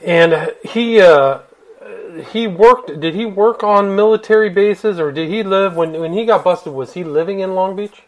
And 0.03 0.53
he 0.63 1.01
uh, 1.01 1.39
he 2.31 2.47
worked. 2.47 2.99
Did 2.99 3.13
he 3.13 3.25
work 3.25 3.63
on 3.63 3.95
military 3.95 4.49
bases, 4.49 4.99
or 4.99 5.11
did 5.11 5.29
he 5.29 5.43
live 5.43 5.75
when 5.75 5.93
when 5.99 6.13
he 6.13 6.25
got 6.25 6.43
busted? 6.43 6.73
Was 6.73 6.93
he 6.93 7.03
living 7.03 7.39
in 7.39 7.55
Long 7.55 7.75
Beach? 7.75 8.03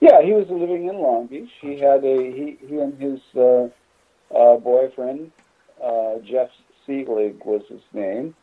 Yeah, 0.00 0.22
he 0.22 0.32
was 0.32 0.48
living 0.48 0.88
in 0.88 0.96
Long 0.96 1.26
Beach. 1.26 1.50
He 1.60 1.78
had 1.78 2.04
a 2.04 2.16
he 2.32 2.58
he 2.66 2.78
and 2.78 3.00
his 3.00 3.20
uh, 3.36 3.68
uh, 4.34 4.56
boyfriend 4.56 5.30
uh, 5.82 6.18
Jeff 6.24 6.48
Seelig 6.86 7.44
was 7.44 7.62
his 7.68 7.82
name, 7.92 8.34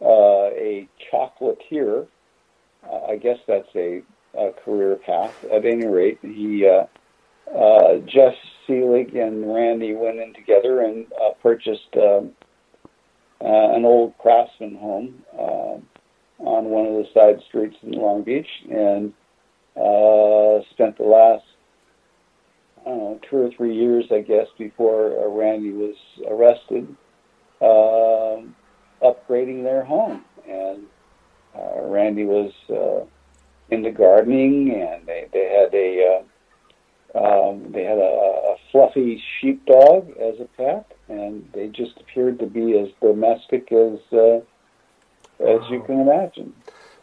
uh, 0.00 0.50
a 0.52 0.88
chocolatier. 1.10 2.06
Uh, 2.88 3.00
I 3.08 3.16
guess 3.16 3.38
that's 3.46 3.68
a, 3.74 4.02
a 4.34 4.50
career 4.64 4.96
path. 4.96 5.34
At 5.52 5.64
any 5.64 5.86
rate, 5.86 6.18
he 6.22 6.66
uh, 6.66 6.86
uh, 7.56 7.98
Jeff 8.06 8.34
Seelig 8.66 9.16
and 9.16 9.52
Randy 9.52 9.94
went 9.94 10.18
in 10.18 10.34
together 10.34 10.80
and 10.80 11.06
uh, 11.12 11.30
purchased 11.42 11.94
um, 11.96 12.32
uh, 13.40 13.74
an 13.74 13.84
old 13.84 14.16
craftsman 14.18 14.76
home 14.76 15.22
uh, 15.38 15.78
on 16.38 16.64
one 16.66 16.86
of 16.86 16.94
the 16.94 17.06
side 17.14 17.42
streets 17.48 17.76
in 17.82 17.92
Long 17.92 18.22
Beach, 18.22 18.48
and 18.70 19.12
uh, 19.76 20.60
spent 20.70 20.96
the 20.98 21.04
last 21.04 21.44
I 22.84 22.90
don't 22.90 22.98
know 22.98 23.20
two 23.28 23.36
or 23.38 23.50
three 23.56 23.74
years, 23.74 24.04
I 24.12 24.20
guess, 24.20 24.46
before 24.58 25.24
uh, 25.24 25.28
Randy 25.28 25.72
was 25.72 25.96
arrested, 26.28 26.94
um 27.60 28.54
upgrading 29.02 29.62
their 29.62 29.84
home. 29.84 30.24
And 30.48 30.84
uh, 31.54 31.82
Randy 31.82 32.24
was 32.24 32.52
uh, 32.70 33.04
into 33.70 33.90
gardening, 33.90 34.72
and 34.72 35.06
they 35.06 35.26
they 35.32 35.48
had 35.48 35.74
a 35.74 36.18
uh, 36.18 36.22
um, 37.18 37.72
they 37.72 37.84
had 37.84 37.98
a, 37.98 38.02
a 38.02 38.56
fluffy 38.70 39.22
sheepdog 39.40 40.10
as 40.18 40.38
a 40.40 40.48
pet, 40.56 40.92
and 41.08 41.48
they 41.52 41.68
just 41.68 41.96
appeared 41.98 42.38
to 42.40 42.46
be 42.46 42.78
as 42.78 42.88
domestic 43.00 43.72
as 43.72 43.98
uh, 44.12 44.36
as 45.40 45.60
you 45.70 45.82
can 45.86 46.00
imagine. 46.00 46.54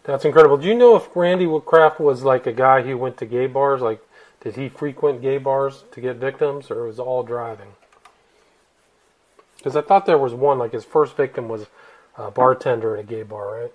That's 0.04 0.26
incredible. 0.26 0.58
Do 0.58 0.68
you 0.68 0.76
know 0.76 0.96
if 0.96 1.16
Randy 1.16 1.48
Kraft 1.66 2.00
was 2.00 2.24
like 2.24 2.46
a 2.46 2.52
guy 2.52 2.82
who 2.82 2.98
went 2.98 3.18
to 3.18 3.26
gay 3.26 3.48
bars? 3.48 3.82
Like, 3.82 4.02
did 4.42 4.56
he 4.56 4.68
frequent 4.68 5.22
gay 5.22 5.38
bars 5.38 5.86
to 5.92 6.02
get 6.02 6.18
victims, 6.18 6.70
or 6.70 6.86
was 6.86 7.00
all 7.00 7.24
driving? 7.24 7.74
Because 9.58 9.78
I 9.78 9.82
thought 9.82 10.06
there 10.06 10.18
was 10.18 10.34
one. 10.34 10.60
Like 10.60 10.74
his 10.74 10.84
first 10.84 11.16
victim 11.16 11.48
was 11.48 11.68
a 12.18 12.30
bartender 12.30 12.98
at 12.98 13.00
a 13.00 13.08
gay 13.08 13.24
bar, 13.24 13.62
right? 13.62 13.72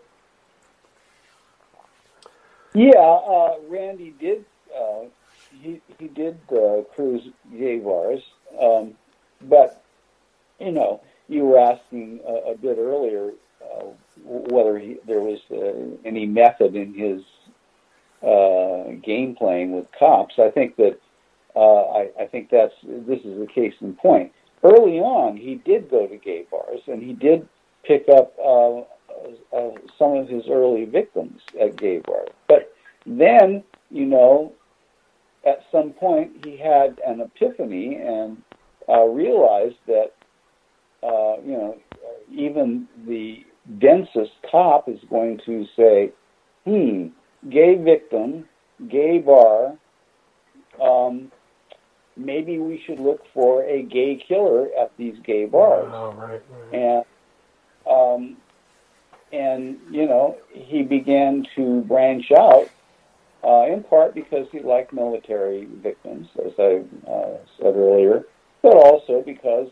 Yeah, 2.74 2.98
uh, 3.00 3.56
Randy 3.68 4.14
did 4.20 4.44
uh, 4.76 5.04
he 5.50 5.80
he 5.98 6.08
did 6.08 6.38
uh, 6.52 6.82
cruise 6.94 7.28
gay 7.50 7.78
bars, 7.78 8.20
um, 8.60 8.94
but 9.42 9.82
you 10.60 10.72
know, 10.72 11.00
you 11.28 11.44
were 11.44 11.58
asking 11.58 12.20
a, 12.26 12.52
a 12.52 12.56
bit 12.56 12.78
earlier 12.78 13.32
uh, 13.62 13.86
whether 14.24 14.78
he, 14.78 14.98
there 15.06 15.20
was 15.20 15.40
uh, 15.50 16.06
any 16.06 16.26
method 16.26 16.74
in 16.76 16.94
his 16.94 17.22
uh, 18.22 18.92
game 19.04 19.34
playing 19.36 19.72
with 19.72 19.86
cops. 19.98 20.34
I 20.38 20.50
think 20.50 20.76
that 20.76 20.98
uh, 21.56 21.82
I, 21.84 22.10
I 22.20 22.26
think 22.26 22.50
that's 22.50 22.74
this 22.82 23.20
is 23.24 23.38
the 23.38 23.48
case 23.52 23.74
in 23.80 23.94
point. 23.94 24.32
Early 24.62 24.98
on, 24.98 25.36
he 25.36 25.54
did 25.54 25.90
go 25.90 26.06
to 26.06 26.16
gay 26.16 26.44
bars, 26.50 26.80
and 26.86 27.02
he 27.02 27.12
did 27.12 27.48
pick 27.84 28.08
up 28.08 28.34
uh, 28.44 28.82
uh, 29.52 29.70
some 29.98 30.14
of 30.14 30.28
his 30.28 30.44
early 30.48 30.84
victims 30.84 31.40
at 31.60 31.76
gay 31.76 31.98
bars. 31.98 32.30
But 32.48 32.74
then, 33.06 33.62
you 33.90 34.04
know, 34.04 34.52
at 35.46 35.64
some 35.72 35.90
point, 35.90 36.44
he 36.44 36.56
had 36.56 37.00
an 37.06 37.20
epiphany 37.20 37.96
and 37.96 38.42
uh, 38.88 39.04
realized 39.04 39.76
that, 39.86 40.12
uh, 41.02 41.40
you 41.44 41.52
know, 41.52 41.76
even 42.30 42.88
the 43.06 43.44
densest 43.78 44.32
cop 44.50 44.88
is 44.88 44.98
going 45.08 45.40
to 45.46 45.66
say, 45.76 46.10
hmm, 46.64 47.08
gay 47.50 47.76
victim, 47.76 48.46
gay 48.88 49.18
bar, 49.18 49.76
um, 50.82 51.30
maybe 52.16 52.58
we 52.58 52.82
should 52.84 53.00
look 53.00 53.22
for 53.32 53.64
a 53.64 53.82
gay 53.82 54.16
killer 54.16 54.68
at 54.78 54.92
these 54.96 55.16
gay 55.24 55.44
bars. 55.44 55.90
Oh, 55.92 56.12
right, 56.12 56.42
right. 56.72 56.74
And 56.74 57.04
um, 57.88 58.36
and 59.32 59.78
you 59.90 60.06
know 60.06 60.36
he 60.50 60.82
began 60.82 61.46
to 61.56 61.82
branch 61.82 62.30
out 62.32 62.68
uh, 63.44 63.66
in 63.66 63.82
part 63.84 64.14
because 64.14 64.46
he 64.50 64.60
liked 64.60 64.92
military 64.92 65.66
victims, 65.66 66.28
as 66.44 66.52
I 66.58 66.82
uh, 67.08 67.36
said 67.58 67.76
earlier, 67.76 68.24
but 68.62 68.74
also 68.74 69.22
because 69.22 69.68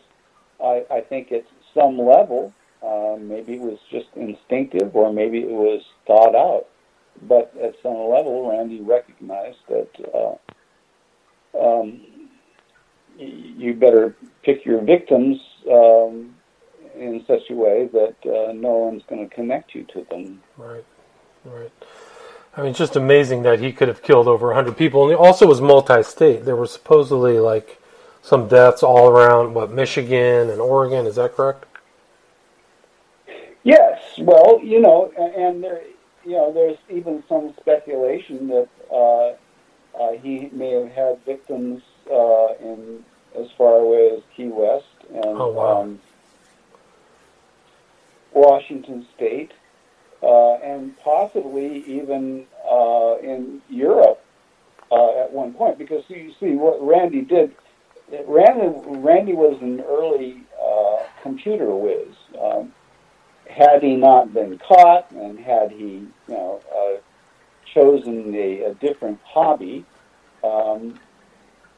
I, 0.63 0.85
I 0.89 1.01
think 1.01 1.31
at 1.31 1.45
some 1.73 1.97
level, 1.97 2.53
uh, 2.81 3.17
maybe 3.19 3.55
it 3.55 3.61
was 3.61 3.79
just 3.91 4.07
instinctive 4.15 4.95
or 4.95 5.11
maybe 5.11 5.39
it 5.39 5.49
was 5.49 5.81
thought 6.05 6.35
out, 6.35 6.67
but 7.27 7.53
at 7.61 7.75
some 7.83 7.97
level, 7.97 8.49
Randy 8.49 8.81
recognized 8.81 9.57
that 9.67 9.89
uh, 10.13 11.61
um, 11.61 12.01
you 13.17 13.73
better 13.73 14.15
pick 14.43 14.65
your 14.65 14.81
victims 14.81 15.39
um, 15.69 16.35
in 16.99 17.23
such 17.25 17.49
a 17.49 17.53
way 17.53 17.87
that 17.93 18.15
uh, 18.25 18.51
no 18.53 18.69
one's 18.75 19.03
going 19.09 19.27
to 19.27 19.33
connect 19.35 19.75
you 19.75 19.83
to 19.93 20.05
them. 20.09 20.41
Right, 20.57 20.85
right. 21.45 21.71
I 22.55 22.61
mean, 22.61 22.71
it's 22.71 22.79
just 22.79 22.95
amazing 22.95 23.43
that 23.43 23.59
he 23.59 23.71
could 23.71 23.87
have 23.87 24.01
killed 24.01 24.27
over 24.27 24.47
100 24.47 24.75
people. 24.75 25.03
And 25.03 25.11
he 25.11 25.15
also 25.15 25.45
was 25.45 25.61
multi 25.61 26.01
state. 26.03 26.45
There 26.45 26.55
were 26.55 26.65
supposedly 26.65 27.39
like 27.39 27.79
some 28.23 28.47
deaths 28.47 28.81
all 28.83 29.09
around, 29.09 29.53
what, 29.53 29.71
Michigan 29.71 30.49
and 30.49 30.59
Oregon. 30.59 31.05
Is 31.05 31.15
that 31.15 31.35
correct? 31.35 31.65
Yes. 33.63 34.01
Well, 34.17 34.59
you 34.63 34.79
know, 34.79 35.11
and 35.17 35.63
there, 35.63 35.81
you 36.25 36.31
know, 36.31 36.51
there's 36.53 36.77
even 36.89 37.23
some 37.29 37.53
speculation 37.59 38.47
that 38.47 38.67
uh, 38.91 40.01
uh, 40.01 40.11
he 40.21 40.49
may 40.51 40.71
have 40.71 40.91
had 40.91 41.25
victims 41.25 41.81
uh, 42.11 42.53
in 42.59 43.03
as 43.37 43.47
far 43.57 43.75
away 43.75 44.11
as 44.15 44.23
Key 44.35 44.47
West 44.47 44.85
and 45.13 45.25
Oh, 45.25 45.49
wow. 45.51 45.81
um, 45.83 45.99
Washington 48.33 49.05
State, 49.15 49.51
uh, 50.23 50.55
and 50.55 50.97
possibly 50.99 51.83
even 51.85 52.45
uh, 52.69 53.17
in 53.21 53.61
Europe 53.69 54.23
uh, 54.91 55.21
at 55.21 55.31
one 55.31 55.53
point. 55.53 55.77
Because 55.77 56.03
you 56.09 56.33
see 56.39 56.55
what 56.55 56.81
Randy 56.81 57.21
did. 57.21 57.55
Randy, 58.25 58.79
Randy 58.99 59.33
was 59.33 59.61
an 59.61 59.81
early 59.81 60.41
uh, 60.61 61.03
computer 61.21 61.75
whiz. 61.75 62.07
Um, 62.41 62.73
had 63.49 63.81
he 63.81 63.95
not 63.95 64.33
been 64.33 64.57
caught, 64.59 65.09
and 65.11 65.39
had 65.39 65.71
he, 65.71 65.85
you 65.85 66.11
know, 66.27 66.61
uh, 66.75 67.01
chosen 67.73 68.33
a, 68.35 68.63
a 68.63 68.73
different 68.75 69.19
hobby, 69.23 69.85
um, 70.43 70.99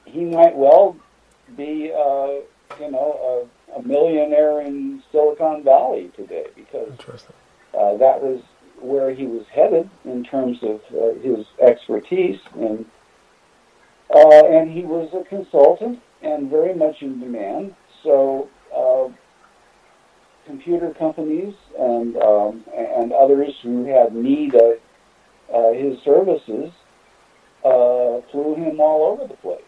he 0.05 0.25
might 0.25 0.55
well 0.55 0.97
be, 1.55 1.91
uh, 1.91 2.41
you 2.79 2.91
know, 2.91 3.47
a, 3.47 3.58
a 3.75 3.81
millionaire 3.81 4.61
in 4.61 5.01
Silicon 5.11 5.63
Valley 5.63 6.11
today 6.15 6.47
because 6.55 6.91
uh, 7.77 7.97
that 7.97 8.21
was 8.21 8.41
where 8.81 9.13
he 9.13 9.25
was 9.25 9.45
headed 9.53 9.89
in 10.05 10.23
terms 10.23 10.57
of 10.63 10.81
uh, 10.93 11.13
his 11.19 11.45
expertise, 11.61 12.39
and 12.55 12.85
uh, 14.13 14.45
and 14.45 14.71
he 14.71 14.83
was 14.83 15.09
a 15.13 15.23
consultant 15.27 15.99
and 16.21 16.49
very 16.49 16.73
much 16.73 17.01
in 17.01 17.19
demand. 17.19 17.75
So 18.03 18.49
uh, 18.75 19.09
computer 20.45 20.93
companies 20.97 21.53
and 21.77 22.17
um, 22.17 22.63
and 22.75 23.11
others 23.13 23.53
who 23.61 23.85
had 23.85 24.15
need 24.15 24.55
of 24.55 24.79
uh, 25.53 25.73
his 25.73 25.99
services 26.03 26.71
uh, 27.65 28.21
flew 28.31 28.55
him 28.55 28.79
all 28.79 29.11
over 29.11 29.27
the 29.27 29.37
place, 29.37 29.61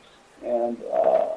and 0.44 0.78
uh, 0.84 1.36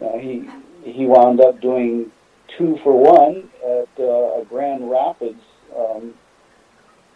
you 0.00 0.06
know, 0.06 0.18
he 0.18 0.48
he 0.84 1.06
wound 1.06 1.40
up 1.40 1.60
doing 1.60 2.10
two 2.56 2.78
for 2.84 2.92
one 2.92 3.48
at 3.64 3.88
uh, 3.98 4.40
a 4.40 4.44
Grand 4.48 4.90
Rapids 4.90 5.40
um, 5.76 6.14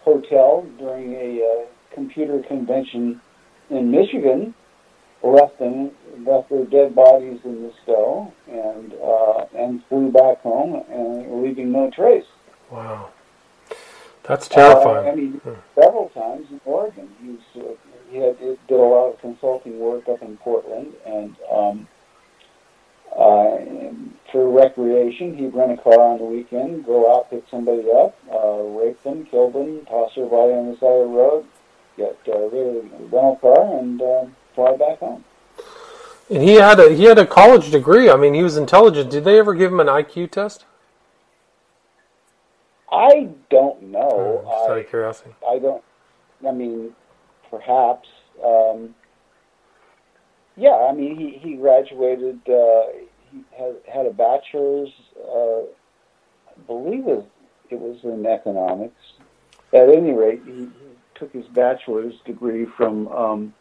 hotel 0.02 0.66
during 0.78 1.14
a 1.14 1.42
uh, 1.44 1.94
computer 1.94 2.40
convention 2.40 3.20
in 3.70 3.90
Michigan. 3.90 4.54
Left 5.22 5.58
them, 5.58 5.90
left 6.24 6.48
their 6.48 6.64
dead 6.64 6.94
bodies 6.94 7.40
in 7.44 7.62
the 7.64 7.72
snow, 7.84 8.32
and 8.48 8.94
uh, 8.94 9.46
and 9.56 9.84
flew 9.86 10.12
back 10.12 10.40
home, 10.42 10.84
and 10.88 11.42
leaving 11.42 11.72
no 11.72 11.90
trace. 11.90 12.24
Wow. 12.70 13.08
That's 14.22 14.48
Uh, 14.50 14.54
terrifying. 14.54 15.08
and 15.08 15.18
he 15.18 15.40
several 15.74 16.08
times 16.10 16.46
in 16.50 16.60
Oregon. 16.64 17.08
He's 17.20 17.62
uh, 17.62 17.66
he 18.10 18.18
had 18.18 18.38
did 18.38 18.58
a 18.70 18.76
lot 18.76 19.08
of 19.14 19.20
consulting 19.20 19.80
work 19.80 20.08
up 20.08 20.22
in 20.22 20.36
Portland, 20.36 20.92
and 21.04 21.34
um, 21.52 21.88
uh, 21.90 21.97
for 23.16 24.50
recreation, 24.50 25.36
he'd 25.36 25.54
rent 25.54 25.72
a 25.72 25.82
car 25.82 26.00
on 26.00 26.18
the 26.18 26.24
weekend, 26.24 26.84
go 26.84 27.14
out, 27.14 27.30
pick 27.30 27.44
somebody 27.50 27.84
up, 27.90 28.16
uh, 28.32 28.62
rape 28.78 29.02
them, 29.02 29.24
kill 29.26 29.50
them, 29.50 29.84
toss 29.86 30.14
their 30.14 30.26
body 30.26 30.52
on 30.52 30.70
the 30.70 30.76
side 30.78 30.86
of 30.86 31.08
the 31.08 31.16
road, 31.16 31.46
get 31.96 32.18
uh, 32.28 32.38
rid 32.48 32.76
of 32.76 32.90
the 32.90 32.98
rental 33.04 33.38
car, 33.40 33.78
and 33.78 34.02
uh, 34.02 34.26
fly 34.54 34.76
back 34.76 34.98
home. 34.98 35.24
And 36.30 36.42
he 36.42 36.54
had 36.54 36.78
a 36.78 36.94
he 36.94 37.04
had 37.04 37.18
a 37.18 37.26
college 37.26 37.70
degree. 37.70 38.10
I 38.10 38.16
mean, 38.16 38.34
he 38.34 38.42
was 38.42 38.58
intelligent. 38.58 39.10
Did 39.10 39.24
they 39.24 39.38
ever 39.38 39.54
give 39.54 39.72
him 39.72 39.80
an 39.80 39.86
IQ 39.86 40.30
test? 40.30 40.66
I 42.92 43.30
don't 43.50 43.82
know. 43.84 44.42
Just 44.44 44.70
out 44.70 44.78
of 44.78 44.88
curiosity. 44.88 45.30
I 45.48 45.58
don't. 45.58 45.82
I 46.46 46.52
mean, 46.52 46.94
perhaps. 47.50 48.08
Um, 48.44 48.94
yeah, 50.58 50.88
I 50.90 50.92
mean, 50.92 51.16
he 51.16 51.38
he 51.38 51.54
graduated. 51.54 52.40
Uh, 52.48 52.82
he 53.30 53.44
had 53.56 53.76
had 53.92 54.06
a 54.06 54.12
bachelor's. 54.12 54.90
Uh, 55.16 55.60
I 55.60 56.60
believe 56.66 57.06
it, 57.06 57.24
it 57.70 57.78
was 57.78 57.98
in 58.02 58.26
economics. 58.26 59.00
At 59.72 59.88
any 59.88 60.12
rate, 60.12 60.42
he, 60.44 60.52
he 60.52 60.68
took 61.14 61.32
his 61.32 61.46
bachelor's 61.46 62.14
degree 62.24 62.66
from 62.76 63.08
um, 63.08 63.54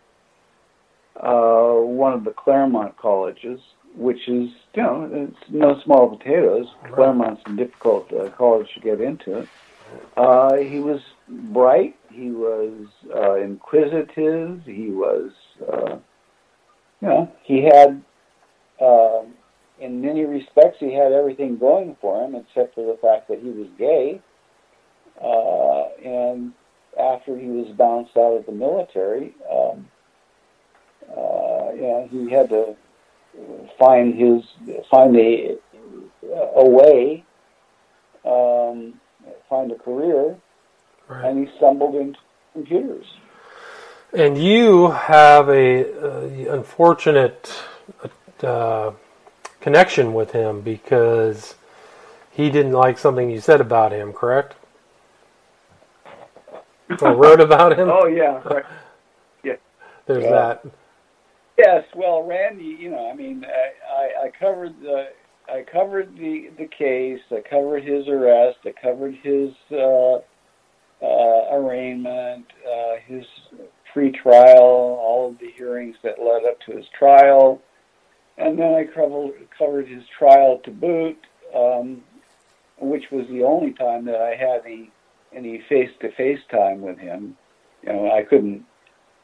uh, 1.17 1.73
one 1.73 2.13
of 2.13 2.23
the 2.23 2.31
Claremont 2.31 2.97
colleges, 2.97 3.60
which 3.95 4.27
is 4.27 4.49
you 4.73 4.83
know 4.83 5.10
it's 5.12 5.49
no 5.49 5.79
small 5.83 6.15
potatoes. 6.17 6.67
Claremont's 6.91 7.41
a 7.45 7.55
difficult 7.55 8.12
uh, 8.13 8.29
college 8.29 8.73
to 8.73 8.79
get 8.79 9.01
into. 9.01 9.47
Uh, 10.15 10.55
he 10.55 10.79
was 10.79 11.01
bright. 11.27 11.95
He 12.12 12.31
was 12.31 12.88
uh, 13.15 13.36
inquisitive. 13.36 14.62
He 14.65 14.89
was, 14.89 15.31
uh, 15.71 15.97
you 17.01 17.07
know, 17.07 17.31
he 17.43 17.63
had, 17.63 18.01
uh, 18.81 19.21
in 19.79 20.01
many 20.01 20.25
respects, 20.25 20.77
he 20.79 20.93
had 20.93 21.12
everything 21.12 21.57
going 21.57 21.95
for 22.01 22.23
him 22.23 22.36
except 22.36 22.75
for 22.75 22.86
the 22.86 22.97
fact 23.01 23.27
that 23.27 23.39
he 23.39 23.49
was 23.49 23.67
gay. 23.77 24.21
Uh, 25.21 25.88
and 26.07 26.53
after 26.99 27.38
he 27.38 27.47
was 27.47 27.67
bounced 27.77 28.15
out 28.17 28.33
of 28.33 28.45
the 28.45 28.51
military, 28.51 29.36
um, 29.51 29.88
uh, 31.10 31.71
you 31.73 31.81
know, 31.81 32.07
he 32.12 32.29
had 32.29 32.49
to 32.49 32.75
find 33.79 34.15
his 34.15 34.43
find 34.89 35.15
a 35.15 35.57
a 36.55 36.67
way, 36.67 37.23
um, 38.25 38.99
find 39.49 39.71
a 39.71 39.75
career, 39.75 40.36
Right. 41.07 41.25
and 41.25 41.47
he 41.47 41.55
stumbled 41.57 41.95
into 41.95 42.19
computers. 42.53 43.05
And 44.13 44.38
you 44.38 44.91
have 44.91 45.50
a 45.50 46.50
uh, 46.50 46.54
unfortunate 46.54 47.54
uh, 48.41 48.91
connection 49.60 50.13
with 50.13 50.32
him 50.32 50.62
because 50.62 51.56
he 52.32 52.50
didn't 52.50 52.74
like 52.74 52.98
something 52.98 53.30
you 53.30 53.41
said 53.41 53.62
about 53.62 53.91
him, 53.91 54.13
correct? 54.13 54.56
Or 57.02 57.15
wrote 57.15 57.41
about 57.41 57.78
him. 57.78 57.89
Oh 57.91 58.08
yeah, 58.08 58.41
right. 58.46 58.65
There's 60.08 60.24
yeah. 60.24 60.32
that. 60.32 60.65
Yes, 61.58 61.84
well, 61.96 62.24
Randy, 62.24 62.78
you 62.80 62.89
know, 62.89 63.10
I 63.12 63.13
mean, 63.13 63.46
I, 63.46 64.26
I 64.26 64.32
covered 64.39 64.80
the 64.82 65.10
I 65.50 65.63
covered 65.72 66.15
the 66.15 66.50
the 66.58 66.67
case. 66.67 67.20
I 67.32 67.41
covered 67.48 67.84
his 67.84 68.08
arrest. 68.08 68.60
I 68.65 68.74
covered 68.82 69.15
his 69.22 69.52
uh, 69.72 70.20
uh, 71.02 71.56
arraignment, 71.56 72.46
uh, 72.65 72.96
his 73.06 73.26
pre-trial, 73.93 74.58
all 74.58 75.30
of 75.30 75.39
the 75.39 75.52
hearings 75.52 75.95
that 76.04 76.19
led 76.19 76.45
up 76.45 76.60
to 76.62 76.76
his 76.76 76.86
trial, 76.97 77.62
and 78.38 78.58
then 78.58 78.73
I 78.73 78.86
covered 78.86 79.34
covered 79.58 79.88
his 79.88 80.04
trial 80.17 80.60
to 80.63 80.71
boot, 80.71 81.17
um, 81.56 82.04
which 82.80 83.06
was 83.12 83.28
the 83.28 83.43
only 83.43 83.73
time 83.73 84.06
that 84.06 84.21
I 84.21 84.36
had 84.36 84.65
any 84.65 84.91
any 85.34 85.63
face-to-face 85.67 86.39
time 86.50 86.82
with 86.82 86.97
him. 86.97 87.36
You 87.84 87.93
know, 87.93 88.12
I 88.12 88.23
couldn't 88.23 88.65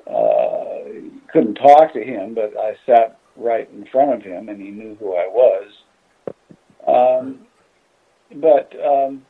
uh, 0.07 1.29
couldn't 1.31 1.55
talk 1.55 1.93
to 1.93 2.03
him, 2.03 2.33
but 2.33 2.53
I 2.57 2.75
sat 2.85 3.19
right 3.35 3.69
in 3.71 3.85
front 3.85 4.13
of 4.13 4.21
him, 4.21 4.49
and 4.49 4.61
he 4.61 4.69
knew 4.69 4.95
who 4.99 5.15
I 5.15 5.27
was. 5.27 5.71
Um, 6.87 7.39
but 8.35 8.73
um, 8.83 9.25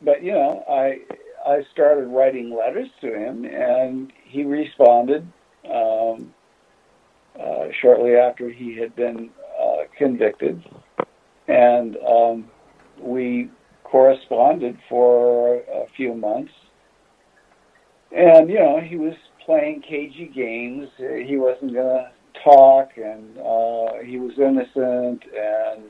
but 0.00 0.22
you 0.22 0.32
know, 0.32 0.64
I 0.68 1.00
I 1.48 1.64
started 1.72 2.08
writing 2.08 2.54
letters 2.54 2.88
to 3.00 3.06
him, 3.06 3.46
and 3.46 4.12
he 4.24 4.44
responded 4.44 5.26
um, 5.64 6.34
uh, 7.40 7.68
shortly 7.80 8.16
after 8.16 8.50
he 8.50 8.76
had 8.76 8.94
been 8.94 9.30
uh, 9.58 9.84
convicted, 9.96 10.62
and 11.46 11.96
um, 12.06 12.50
we 13.00 13.50
corresponded 13.84 14.76
for 14.90 15.56
a 15.56 15.86
few 15.96 16.12
months. 16.14 16.52
And 18.12 18.50
you 18.50 18.58
know, 18.58 18.80
he 18.80 18.96
was 18.96 19.14
playing 19.46 19.80
cagey 19.80 20.30
games. 20.34 20.90
He 20.98 21.38
wasn't 21.38 21.72
going 21.72 22.04
to 22.04 22.10
talk, 22.44 22.90
and 22.96 23.38
uh, 23.38 24.04
he 24.04 24.18
was 24.18 24.32
innocent, 24.38 25.22
and 25.34 25.84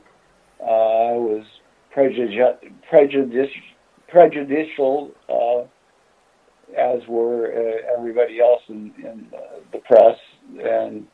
uh, 0.61 1.19
was 1.19 1.45
prejudi- 1.93 2.71
prejudici- 2.89 3.49
prejudicial, 4.09 5.11
uh, 5.29 5.33
as 6.95 7.07
were 7.07 7.51
uh, 7.51 7.97
everybody 7.97 8.39
else 8.39 8.61
in, 8.69 8.93
in 8.97 9.27
uh, 9.33 9.59
the 9.71 9.79
press, 9.79 10.17
and 10.63 11.07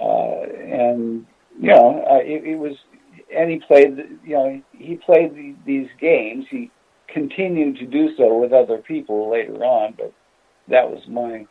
uh, 0.00 0.42
and 0.42 1.26
you 1.60 1.70
know, 1.70 2.04
uh, 2.10 2.18
it, 2.22 2.44
it 2.44 2.56
was, 2.56 2.76
and 3.34 3.50
he 3.50 3.60
played, 3.66 3.98
you 4.24 4.34
know, 4.34 4.62
he 4.72 4.96
played 4.96 5.34
the, 5.34 5.54
these 5.66 5.88
games. 6.00 6.44
He 6.50 6.70
continued 7.08 7.76
to 7.76 7.86
do 7.86 8.08
so 8.16 8.38
with 8.38 8.52
other 8.52 8.78
people 8.78 9.30
later 9.30 9.64
on, 9.64 9.94
but 9.96 10.12
that 10.68 10.88
was 10.88 11.02
my 11.08 11.46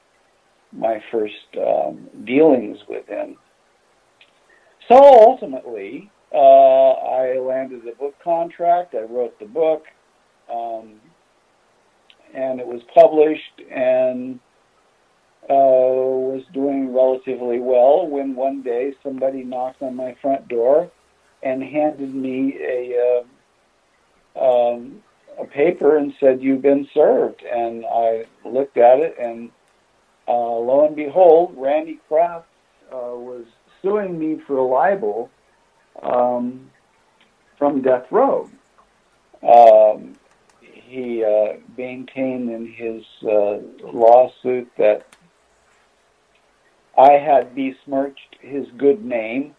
my 0.74 1.04
first 1.12 1.34
um, 1.58 2.08
dealings 2.26 2.78
with 2.88 3.06
him. 3.08 3.36
So 4.88 4.96
ultimately, 4.98 6.10
uh, 6.34 6.38
I 6.38 7.38
landed 7.38 7.84
the 7.84 7.92
book 8.00 8.16
contract. 8.24 8.96
I 8.96 9.02
wrote 9.02 9.38
the 9.40 9.46
book, 9.46 9.84
um, 10.52 10.94
and 12.34 12.60
it 12.60 12.68
was 12.68 12.82
published 12.94 13.62
and 13.70 14.40
uh, 15.50 15.54
was 15.54 16.44
doing 16.54 16.94
relatively 16.94 17.60
well. 17.60 18.08
When 18.08 18.36
one 18.36 18.62
day 18.62 18.94
somebody 19.04 19.44
knocked 19.44 19.82
on 19.82 19.96
my 19.96 20.16
front 20.22 20.48
door 20.48 20.92
and 21.44 21.64
handed 21.64 22.14
me 22.14 22.58
a 22.62 23.24
uh, 24.38 24.74
um, 24.74 25.02
a 25.40 25.46
paper 25.46 25.98
and 25.98 26.14
said, 26.20 26.42
"You've 26.42 26.62
been 26.62 26.88
served." 26.94 27.44
And 27.44 27.86
I 27.86 28.26
looked 28.46 28.78
at 28.78 29.00
it, 29.00 29.18
and 29.20 29.52
uh, 30.28 30.32
lo 30.32 30.86
and 30.86 30.96
behold, 30.96 31.54
Randy 31.58 32.00
Kraft 32.08 32.48
uh, 32.92 33.16
was 33.16 33.46
suing 33.82 34.18
me 34.18 34.40
for 34.46 34.62
libel 34.62 35.30
um, 36.04 36.70
from 37.58 37.82
death 37.82 38.06
row. 38.12 38.50
Um, 39.44 40.16
he 40.92 41.24
uh, 41.24 41.58
maintained 41.78 42.52
in 42.52 42.68
his 42.68 43.04
uh, 43.24 43.60
lawsuit 43.94 44.70
that 44.78 45.06
I 46.98 47.14
had 47.14 47.56
besmirched 47.56 48.36
his 48.42 48.68
good 48.78 49.04
name, 49.04 49.56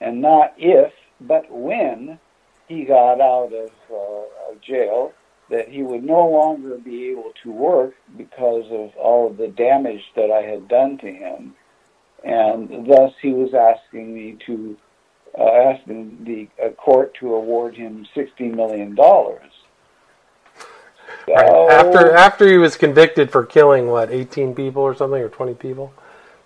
and 0.00 0.22
not 0.22 0.54
if, 0.56 0.92
but 1.20 1.50
when 1.50 2.18
he 2.66 2.84
got 2.84 3.20
out 3.20 3.52
of, 3.52 3.70
uh, 3.90 4.50
of 4.50 4.60
jail, 4.62 5.12
that 5.50 5.68
he 5.68 5.82
would 5.82 6.04
no 6.04 6.26
longer 6.26 6.78
be 6.78 7.08
able 7.10 7.32
to 7.42 7.50
work 7.52 7.94
because 8.16 8.64
of 8.70 8.96
all 8.96 9.26
of 9.28 9.36
the 9.36 9.48
damage 9.48 10.04
that 10.16 10.30
I 10.30 10.42
had 10.42 10.68
done 10.68 10.96
to 10.98 11.12
him. 11.12 11.54
And 12.24 12.86
thus 12.86 13.12
he 13.20 13.32
was 13.32 13.52
asking 13.52 14.14
me 14.14 14.38
to 14.46 14.76
uh, 15.38 15.74
the 15.86 16.48
uh, 16.64 16.70
court 16.70 17.14
to 17.20 17.34
award 17.34 17.76
him 17.76 18.06
sixty 18.14 18.48
million 18.48 18.94
dollars. 18.94 19.52
So. 21.38 21.70
After 21.70 22.12
after 22.14 22.48
he 22.48 22.58
was 22.58 22.76
convicted 22.76 23.30
for 23.30 23.44
killing 23.44 23.86
what 23.88 24.10
eighteen 24.10 24.54
people 24.54 24.82
or 24.82 24.94
something 24.94 25.20
or 25.20 25.28
twenty 25.28 25.54
people, 25.54 25.92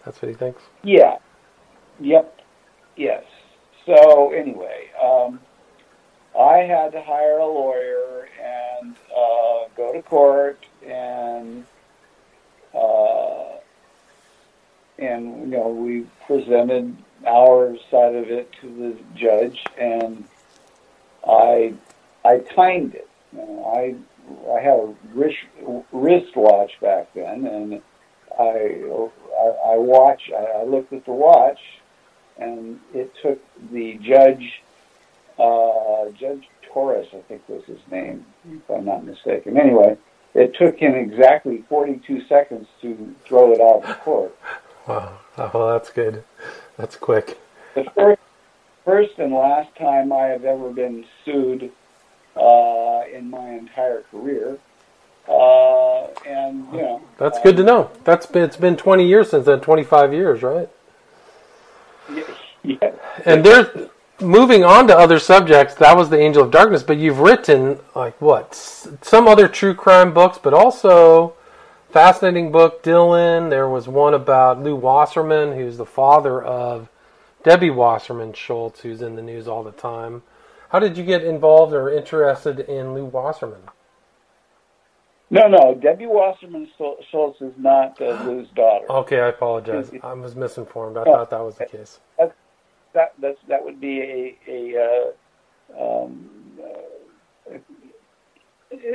that's 0.05 0.20
what 0.20 0.29
he 0.29 0.35
thinks. 0.35 0.62
Yeah. 0.83 1.16
Yep. 2.01 2.40
Yes. 2.97 3.25
So 3.87 4.33
anyway, 4.33 4.90
um, 5.03 5.40
I 6.38 6.59
had 6.59 6.92
to 6.92 7.03
hire 7.03 7.38
a 7.38 7.47
lawyer 7.47 8.29
and 8.42 8.94
uh, 9.11 9.68
go 9.77 9.92
to 9.92 10.03
court 10.03 10.66
and 10.87 11.64
uh, 12.75 13.59
and 14.99 15.40
you 15.40 15.47
know 15.47 15.68
we 15.68 16.07
presented 16.27 16.97
our 17.27 17.77
side 17.90 18.14
of 18.14 18.29
it 18.31 18.53
to 18.61 18.66
the 18.68 19.18
judge, 19.18 19.64
and 19.79 20.25
I 21.27 21.75
I 22.25 22.38
timed 22.38 22.94
it. 22.94 23.09
You 23.33 23.38
know, 23.38 23.73
I 23.75 23.94
I 24.54 24.60
had 24.60 24.78
a 24.78 24.94
wrist 25.14 25.37
wristwatch 25.92 26.72
back 26.80 27.12
then, 27.14 27.46
and 27.46 27.82
I 28.38 28.84
I, 29.40 29.72
I 29.72 29.76
watch. 29.76 30.30
I, 30.37 30.60
I 30.60 30.64
looked 30.64 30.92
at 30.92 31.04
the 31.04 31.12
watch, 31.12 31.58
and 32.38 32.80
it 32.92 33.12
took 33.22 33.40
the 33.70 33.98
judge, 34.02 34.62
uh, 35.38 36.10
Judge 36.18 36.48
Torres, 36.72 37.06
I 37.12 37.20
think 37.28 37.48
was 37.48 37.64
his 37.64 37.80
name, 37.90 38.26
if 38.50 38.70
I'm 38.70 38.84
not 38.84 39.04
mistaken. 39.04 39.56
Anyway, 39.56 39.96
it 40.34 40.54
took 40.58 40.76
him 40.76 40.94
exactly 40.94 41.64
42 41.68 42.26
seconds 42.26 42.66
to 42.82 43.14
throw 43.24 43.52
it 43.52 43.60
out 43.60 43.88
of 43.88 44.00
court. 44.00 44.37
Wow. 44.87 45.18
Oh, 45.38 45.50
well, 45.54 45.68
that's 45.72 45.90
good. 45.90 46.24
That's 46.76 46.96
quick. 46.96 47.38
The 47.74 47.84
first, 47.94 48.20
first 48.84 49.18
and 49.18 49.32
last 49.32 49.74
time 49.76 50.12
I 50.12 50.26
have 50.26 50.44
ever 50.44 50.70
been 50.70 51.06
sued 51.24 51.72
uh, 52.37 53.03
in 53.12 53.31
my 53.31 53.51
entire 53.51 54.03
career. 54.11 54.59
Uh, 55.29 56.07
and 56.27 56.66
you 56.73 56.83
know, 56.83 57.03
that's 57.18 57.38
good 57.40 57.57
to 57.57 57.62
know. 57.62 57.90
That's 58.05 58.27
been 58.27 58.42
it's 58.42 58.57
been 58.57 58.77
20 58.77 59.07
years 59.07 59.31
since 59.31 59.47
then. 59.47 59.61
25 59.61 60.12
years, 60.12 60.42
right? 60.42 60.68
Yeah. 62.12 62.25
yeah. 62.62 62.92
And 63.25 63.44
there's 63.44 63.88
moving 64.20 64.64
on 64.64 64.87
to 64.88 64.97
other 64.97 65.18
subjects. 65.18 65.75
That 65.75 65.97
was 65.97 66.11
the 66.11 66.18
Angel 66.18 66.42
of 66.42 66.51
Darkness, 66.51 66.83
but 66.83 66.99
you've 66.99 67.20
written 67.20 67.79
like 67.94 68.20
what 68.20 68.55
some 68.55 69.27
other 69.27 69.49
true 69.49 69.75
crime 69.75 70.12
books, 70.12 70.38
but 70.38 70.53
also 70.53 71.35
fascinating 71.90 72.53
book, 72.53 72.83
Dylan. 72.83 73.51
There 73.51 73.68
was 73.68 73.88
one 73.88 74.14
about 74.14 74.62
Lew 74.62 74.77
Wasserman, 74.77 75.55
who's 75.55 75.77
the 75.77 75.87
father 75.87 76.42
of 76.42 76.88
Debbie 77.44 77.70
Wasserman 77.70 78.33
Schultz, 78.33 78.81
who's 78.81 79.01
in 79.01 79.16
the 79.16 79.23
news 79.23 79.49
all 79.49 79.62
the 79.62 79.73
time. 79.73 80.23
How 80.70 80.79
did 80.79 80.96
you 80.96 81.05
get 81.05 81.24
involved 81.24 81.72
or 81.72 81.90
interested 81.90 82.61
in 82.61 82.94
Lew 82.94 83.05
Wasserman? 83.07 83.62
No, 85.31 85.48
no. 85.48 85.74
Debbie 85.74 86.07
Wasserman 86.07 86.68
Schultz 86.77 87.40
is 87.40 87.53
not 87.57 88.00
uh, 88.00 88.22
Lew's 88.24 88.48
daughter. 88.55 88.90
Okay, 88.90 89.20
I 89.20 89.29
apologize. 89.29 89.90
I 90.03 90.12
was 90.12 90.37
misinformed. 90.37 90.96
I 90.96 91.05
no, 91.05 91.12
thought 91.12 91.31
that 91.31 91.40
was 91.40 91.57
the 91.57 91.66
case. 91.66 92.00
That 92.18 92.35
that 92.92 93.14
that's, 93.20 93.38
that 93.48 93.64
would 93.64 93.81
be 93.81 94.00
a 94.00 94.38
a 94.48 95.12
uh, 95.77 96.04
um, 96.04 96.31
uh, 96.62 97.58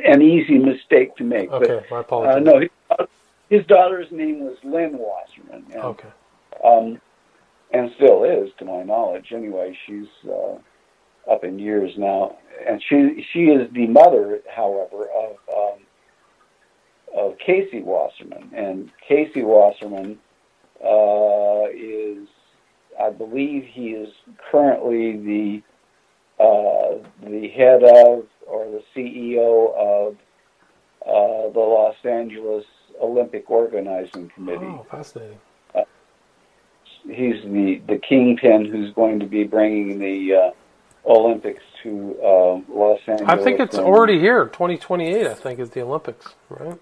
an 0.05 0.21
easy 0.21 0.57
mistake 0.57 1.15
to 1.17 1.23
make. 1.23 1.51
Okay, 1.51 1.81
but, 1.81 1.91
my 1.91 1.99
apologies. 2.01 2.35
Uh, 2.35 2.51
no, 2.51 2.59
his, 2.59 2.69
his, 3.49 3.65
daughter's 3.65 4.11
name 4.11 4.41
was 4.41 4.57
Lynn 4.63 4.97
Wasserman. 4.97 5.65
And, 5.73 5.83
okay. 5.83 6.09
Um, 6.63 7.01
and 7.71 7.91
still 7.95 8.23
is, 8.23 8.49
to 8.59 8.65
my 8.65 8.83
knowledge. 8.83 9.31
Anyway, 9.33 9.77
she's 9.85 10.07
uh, 10.29 10.55
up 11.29 11.43
in 11.43 11.59
years 11.59 11.91
now, 11.97 12.37
and 12.67 12.81
she 12.87 13.25
she 13.31 13.45
is 13.45 13.71
the 13.73 13.87
mother, 13.87 14.41
however, 14.53 15.07
of 15.09 15.35
um, 15.55 15.79
of 17.15 17.37
Casey 17.39 17.81
Wasserman, 17.81 18.51
and 18.53 18.91
Casey 19.07 19.43
Wasserman 19.43 20.19
uh, 20.83 21.65
is, 21.73 22.27
I 22.99 23.09
believe, 23.09 23.65
he 23.65 23.89
is 23.89 24.09
currently 24.51 25.17
the 25.17 26.43
uh, 26.43 26.97
the 27.23 27.49
head 27.49 27.83
of 27.83 28.25
or 28.47 28.65
the 28.71 28.83
CEO 28.95 29.75
of 29.75 30.15
uh, 31.05 31.51
the 31.53 31.59
Los 31.59 31.95
Angeles 32.03 32.65
Olympic 33.01 33.49
Organizing 33.49 34.29
Committee. 34.35 34.65
Oh, 34.65 34.85
fascinating. 34.89 35.39
he's 37.05 37.43
the 37.43 37.81
the 37.87 37.97
kingpin 37.97 38.65
who's 38.65 38.93
going 38.93 39.19
to 39.19 39.25
be 39.25 39.43
bringing 39.43 39.99
the 39.99 40.33
uh, 40.35 40.51
Olympics 41.05 41.63
to 41.83 42.15
uh, 42.23 42.61
Los 42.73 42.99
Angeles. 43.07 43.29
I 43.29 43.37
think 43.43 43.59
it's 43.59 43.77
already 43.77 44.19
here. 44.19 44.45
2028, 44.45 45.27
I 45.27 45.33
think, 45.33 45.59
is 45.59 45.69
the 45.71 45.81
Olympics, 45.81 46.33
right? 46.49 46.77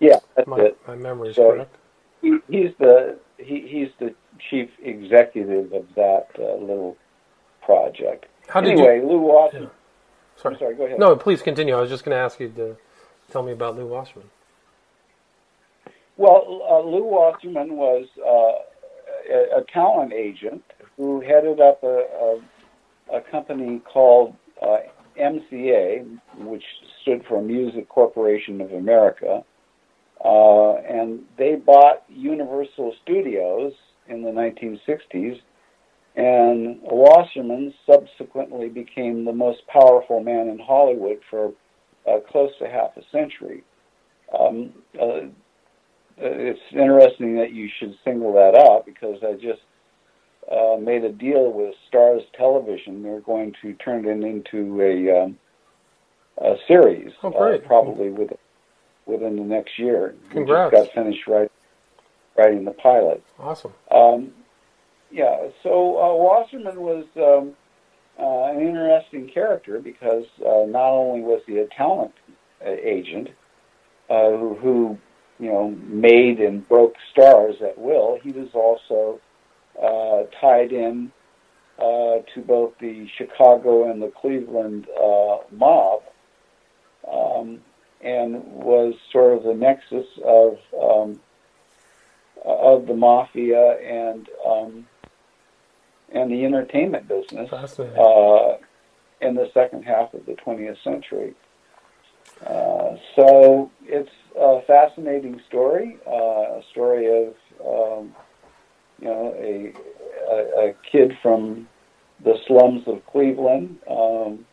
yeah. 0.00 0.16
That's 0.36 0.48
My, 0.48 0.58
it. 0.60 0.78
my 0.88 0.94
memory 0.96 1.30
is 1.30 1.36
So- 1.36 1.52
correct. 1.52 1.74
He, 2.22 2.38
he's 2.48 2.70
the 2.78 3.18
he, 3.36 3.66
he's 3.68 3.88
the 3.98 4.14
chief 4.48 4.70
executive 4.82 5.72
of 5.74 5.84
that 5.94 6.28
uh, 6.38 6.54
little 6.54 6.96
project. 7.62 8.24
How 8.48 8.62
did 8.62 8.72
anyway, 8.72 9.00
Lew 9.02 9.18
Wasserman. 9.18 9.64
you? 9.64 9.70
I'm 9.70 10.40
Sorry. 10.40 10.56
sorry. 10.58 10.74
Go 10.74 10.86
ahead. 10.86 10.98
No, 10.98 11.14
please 11.16 11.42
continue. 11.42 11.74
I 11.76 11.80
was 11.80 11.90
just 11.90 12.02
going 12.02 12.14
to 12.14 12.20
ask 12.20 12.40
you 12.40 12.48
to 12.48 12.76
tell 13.30 13.42
me 13.42 13.52
about 13.52 13.76
Lew 13.76 13.86
Wasserman. 13.86 14.30
Well, 16.16 16.62
uh, 16.68 16.80
Lew 16.80 17.04
Wasserman 17.04 17.76
was 17.76 18.06
uh, 18.18 19.32
a, 19.32 19.58
a 19.60 19.64
talent 19.72 20.12
agent 20.12 20.62
who 20.96 21.20
headed 21.20 21.60
up 21.60 21.82
a, 21.82 21.86
a, 21.88 22.40
a 23.12 23.20
company 23.30 23.80
called 23.92 24.34
uh, 24.62 24.78
MCA, 25.20 26.18
which 26.38 26.64
stood 27.02 27.24
for 27.28 27.42
Music 27.42 27.88
Corporation 27.88 28.60
of 28.60 28.72
America. 28.72 29.44
Uh, 30.24 30.74
and 30.76 31.20
they 31.36 31.54
bought 31.54 32.04
Universal 32.08 32.94
Studios 33.02 33.72
in 34.08 34.22
the 34.22 34.30
1960s, 34.30 35.40
and 36.16 36.78
Wasserman 36.82 37.74
subsequently 37.84 38.68
became 38.68 39.24
the 39.24 39.32
most 39.32 39.66
powerful 39.66 40.22
man 40.22 40.48
in 40.48 40.58
Hollywood 40.58 41.18
for 41.28 41.52
uh, 42.08 42.20
close 42.30 42.50
to 42.58 42.68
half 42.68 42.96
a 42.96 43.02
century. 43.10 43.64
Um, 44.38 44.72
uh, 45.00 45.28
it's 46.16 46.60
interesting 46.72 47.36
that 47.36 47.52
you 47.52 47.68
should 47.78 47.94
single 48.04 48.32
that 48.34 48.54
out 48.54 48.86
because 48.86 49.18
I 49.22 49.32
just 49.34 49.60
uh, 50.50 50.76
made 50.80 51.04
a 51.04 51.12
deal 51.12 51.52
with 51.52 51.74
Starz 51.90 52.22
Television. 52.36 53.02
They're 53.02 53.20
going 53.20 53.54
to 53.62 53.72
turn 53.74 54.06
it 54.06 54.24
into 54.24 54.80
a, 54.80 55.24
um, 55.24 55.38
a 56.38 56.56
series, 56.68 57.12
Oh. 57.22 57.30
Uh, 57.30 57.58
probably 57.58 58.10
within 58.10 58.38
within 59.06 59.36
the 59.36 59.42
next 59.42 59.78
year. 59.78 60.14
Congrats. 60.30 60.72
We 60.72 60.78
just 60.78 60.94
got 60.94 60.94
finished 60.94 61.26
write, 61.26 61.52
writing 62.36 62.64
the 62.64 62.72
pilot. 62.72 63.22
Awesome. 63.38 63.72
Um, 63.90 64.32
yeah, 65.10 65.48
so 65.62 65.98
uh, 65.98 66.14
Wasserman 66.16 66.80
was 66.80 67.04
um, 67.16 67.54
uh, 68.18 68.50
an 68.50 68.66
interesting 68.66 69.28
character 69.28 69.78
because 69.78 70.24
uh, 70.40 70.64
not 70.66 70.90
only 70.90 71.20
was 71.20 71.42
he 71.46 71.58
a 71.58 71.66
talent 71.66 72.12
uh, 72.64 72.70
agent 72.70 73.28
uh, 74.10 74.30
who, 74.30 74.54
who, 74.60 74.98
you 75.38 75.50
know, 75.50 75.70
made 75.86 76.40
and 76.40 76.66
broke 76.68 76.94
stars 77.12 77.56
at 77.62 77.78
will, 77.78 78.18
he 78.22 78.32
was 78.32 78.48
also 78.54 79.20
tied 80.40 80.72
in 80.72 81.12
uh, 81.78 82.18
to 82.34 82.40
both 82.46 82.72
the 82.78 83.08
Chicago 83.16 83.90
and 83.90 84.00
the 84.02 84.08
Cleveland 84.08 84.86
uh, 85.02 85.38
mob. 85.50 86.02
Um, 87.10 87.60
and 88.04 88.44
was 88.44 88.94
sort 89.10 89.36
of 89.36 89.42
the 89.44 89.54
nexus 89.54 90.06
of 90.24 90.58
um, 90.80 91.20
of 92.44 92.86
the 92.86 92.94
mafia 92.94 93.78
and 93.78 94.28
um, 94.46 94.86
and 96.12 96.30
the 96.30 96.44
entertainment 96.44 97.08
business 97.08 97.50
uh, 97.98 98.56
in 99.20 99.34
the 99.34 99.50
second 99.54 99.82
half 99.84 100.12
of 100.14 100.26
the 100.26 100.32
20th 100.32 100.82
century. 100.84 101.34
Uh, 102.46 102.96
so 103.16 103.70
it's 103.84 104.10
a 104.38 104.60
fascinating 104.66 105.40
story, 105.48 105.98
uh, 106.06 106.58
a 106.58 106.62
story 106.70 107.06
of 107.06 107.34
um, 107.66 108.14
you 109.00 109.08
know 109.08 109.34
a, 109.38 109.72
a 110.30 110.68
a 110.68 110.74
kid 110.90 111.16
from 111.22 111.68
the 112.24 112.34
slums 112.46 112.82
of 112.86 113.04
Cleveland. 113.06 113.78
Um, 113.88 114.46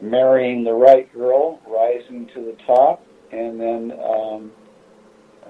marrying 0.00 0.64
the 0.64 0.72
right 0.72 1.12
girl, 1.12 1.60
rising 1.66 2.26
to 2.34 2.40
the 2.40 2.56
top, 2.66 3.04
and 3.30 3.60
then 3.60 3.92
um, 4.02 4.52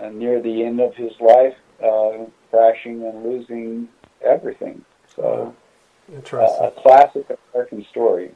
uh, 0.01 0.09
near 0.11 0.41
the 0.41 0.64
end 0.64 0.81
of 0.81 0.95
his 0.95 1.12
life, 1.20 1.55
uh, 1.83 2.25
crashing 2.51 3.03
and 3.03 3.25
losing 3.25 3.89
everything. 4.25 4.85
So, 5.14 5.55
uh, 6.11 6.14
Interesting. 6.14 6.66
a 6.66 6.70
classic 6.83 7.27
American 7.53 7.85
story. 7.91 8.33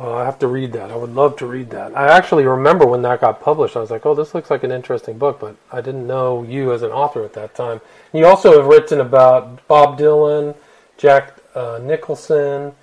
Well, 0.00 0.14
I 0.14 0.24
have 0.24 0.38
to 0.38 0.46
read 0.48 0.72
that. 0.72 0.90
I 0.90 0.96
would 0.96 1.14
love 1.14 1.36
to 1.36 1.46
read 1.46 1.68
that. 1.70 1.94
I 1.94 2.08
actually 2.16 2.46
remember 2.46 2.86
when 2.86 3.02
that 3.02 3.20
got 3.20 3.38
published. 3.38 3.76
I 3.76 3.80
was 3.80 3.90
like, 3.90 4.06
"Oh, 4.06 4.14
this 4.14 4.34
looks 4.34 4.48
like 4.50 4.64
an 4.64 4.72
interesting 4.72 5.18
book," 5.18 5.38
but 5.38 5.56
I 5.70 5.82
didn't 5.82 6.06
know 6.06 6.42
you 6.42 6.72
as 6.72 6.80
an 6.80 6.90
author 6.90 7.22
at 7.22 7.34
that 7.34 7.54
time. 7.54 7.82
You 8.14 8.24
also 8.24 8.56
have 8.56 8.64
written 8.66 8.98
about 8.98 9.66
Bob 9.68 9.98
Dylan, 9.98 10.56
Jack 10.96 11.34
uh, 11.54 11.80
Nicholson. 11.82 12.74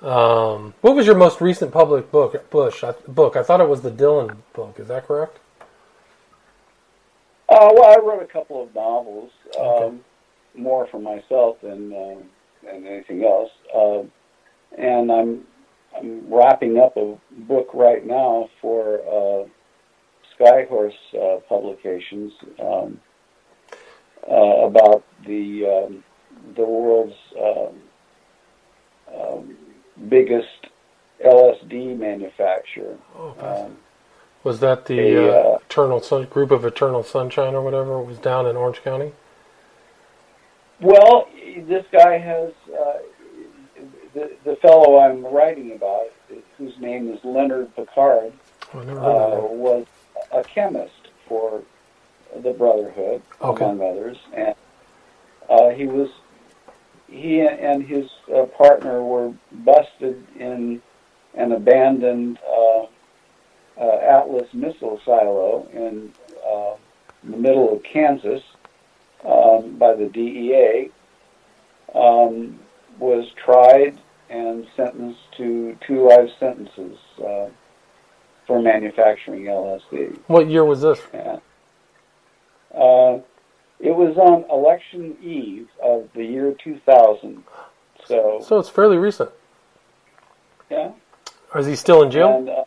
Um, 0.00 0.72
what 0.80 0.96
was 0.96 1.04
your 1.04 1.14
most 1.14 1.42
recent 1.42 1.72
public 1.72 2.10
book? 2.10 2.48
Bush 2.48 2.82
I, 2.82 2.92
book. 3.06 3.36
I 3.36 3.42
thought 3.42 3.60
it 3.60 3.68
was 3.68 3.82
the 3.82 3.90
Dylan 3.90 4.36
book. 4.54 4.80
Is 4.80 4.88
that 4.88 5.06
correct? 5.06 5.38
Uh, 7.50 7.68
well, 7.74 7.84
I 7.84 8.02
wrote 8.02 8.22
a 8.22 8.26
couple 8.26 8.62
of 8.62 8.74
novels, 8.74 9.30
um, 9.58 9.66
Okay. 9.66 9.96
more 10.54 10.86
for 10.86 11.00
myself 11.00 11.60
than 11.60 11.92
uh, 11.92 12.16
than 12.64 12.86
anything 12.86 13.24
else. 13.26 13.50
Uh, 13.74 14.04
and 14.78 15.12
I'm 15.12 15.46
I'm 15.96 16.32
wrapping 16.32 16.78
up 16.78 16.96
a 16.96 17.16
book 17.40 17.68
right 17.74 18.04
now 18.04 18.48
for 18.60 19.00
uh, 19.00 19.48
Skyhorse 20.38 20.92
uh, 21.14 21.40
Publications 21.48 22.32
um, 22.60 23.00
uh, 24.30 24.34
about 24.34 25.04
the 25.26 25.86
um, 25.86 26.04
the 26.54 26.64
world's 26.64 27.14
um, 27.40 27.74
um, 29.14 29.56
biggest 30.08 30.48
LSD 31.24 31.98
manufacturer. 31.98 32.96
Oh, 33.16 33.34
Um, 33.40 33.76
was 34.44 34.60
that 34.60 34.86
the 34.86 35.00
a, 35.00 35.28
uh, 35.28 35.54
uh, 35.54 35.58
Eternal 35.68 36.00
Sun, 36.00 36.26
group 36.26 36.50
of 36.50 36.64
Eternal 36.64 37.02
Sunshine 37.02 37.54
or 37.54 37.62
whatever? 37.62 38.00
Was 38.00 38.18
down 38.18 38.46
in 38.46 38.56
Orange 38.56 38.82
County. 38.82 39.12
Well, 40.80 41.28
this 41.66 41.84
guy 41.90 42.18
has 42.18 42.52
uh, 42.72 42.98
the 44.16 44.30
the 44.44 44.56
fellow 44.56 44.98
I'm 44.98 45.24
writing 45.24 45.72
about, 45.72 46.06
whose 46.56 46.76
name 46.80 47.12
is 47.12 47.20
Leonard 47.22 47.74
Pickard, 47.76 48.32
Oh, 48.74 48.80
I 48.80 48.84
never 48.84 48.98
heard 49.00 49.06
of 49.08 49.44
uh, 49.44 49.46
was 49.48 49.86
a 50.32 50.42
chemist 50.42 51.08
for 51.28 51.62
the 52.42 52.52
Brotherhood, 52.52 53.22
Okay. 53.42 53.64
among 53.64 53.80
others, 53.82 54.16
and 54.32 54.54
uh, 55.48 55.68
he 55.68 55.86
was 55.86 56.08
he 57.08 57.40
and 57.42 57.84
his 57.84 58.06
uh, 58.34 58.44
partner 58.46 59.02
were 59.02 59.32
busted 59.52 60.26
in 60.36 60.82
an 61.34 61.52
abandoned 61.52 62.38
uh, 62.48 62.86
uh, 63.78 63.98
Atlas 64.00 64.52
missile 64.54 64.98
silo 65.04 65.68
in 65.72 66.12
uh, 66.44 66.74
the 67.22 67.36
middle 67.36 67.72
of 67.76 67.82
Kansas 67.82 68.42
um, 69.24 69.76
by 69.76 69.94
the 69.94 70.06
DEA. 70.06 70.90
Um, 71.94 72.58
was 72.98 73.30
tried 73.32 73.98
and 74.30 74.66
sentenced 74.76 75.20
to 75.36 75.76
two 75.86 76.08
life 76.08 76.30
sentences 76.38 76.98
uh, 77.18 77.46
for 78.46 78.60
manufacturing 78.60 79.44
LSD. 79.44 80.18
What 80.26 80.48
year 80.48 80.64
was 80.64 80.82
this? 80.82 81.00
And, 81.12 81.40
uh, 82.74 83.18
it 83.78 83.94
was 83.94 84.16
on 84.16 84.44
election 84.50 85.16
eve 85.22 85.68
of 85.82 86.08
the 86.14 86.24
year 86.24 86.54
2000. 86.62 87.42
So, 88.06 88.40
So 88.42 88.58
it's 88.58 88.68
fairly 88.68 88.96
recent. 88.96 89.30
yeah. 90.70 90.92
Or 91.54 91.60
is 91.60 91.66
he 91.66 91.76
still 91.76 92.02
in 92.02 92.10
jail? 92.10 92.36
And, 92.36 92.48
uh, 92.48 92.64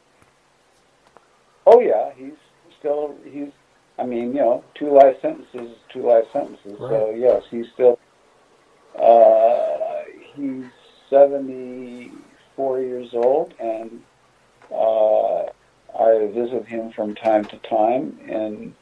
oh, 1.65 1.79
yeah, 1.79 2.11
he's 2.15 2.33
still, 2.79 3.15
he's, 3.23 3.49
I 3.97 4.05
mean, 4.05 4.29
you 4.33 4.41
know, 4.41 4.63
two 4.75 4.91
life 4.93 5.17
sentences, 5.21 5.75
two 5.91 6.01
life 6.07 6.25
sentences. 6.31 6.77
So, 6.77 7.11
yes, 7.15 7.43
he's 7.51 7.65
still, 7.73 7.99
uh, 9.01 10.03
he's 10.35 10.65
74 11.09 12.81
years 12.81 13.09
old, 13.13 13.53
and 13.59 14.01
uh, 14.71 15.43
I 15.97 16.31
visit 16.33 16.65
him 16.65 16.91
from 16.91 17.15
time 17.15 17.45
to 17.45 17.57
time 17.57 18.19
in 18.27 18.75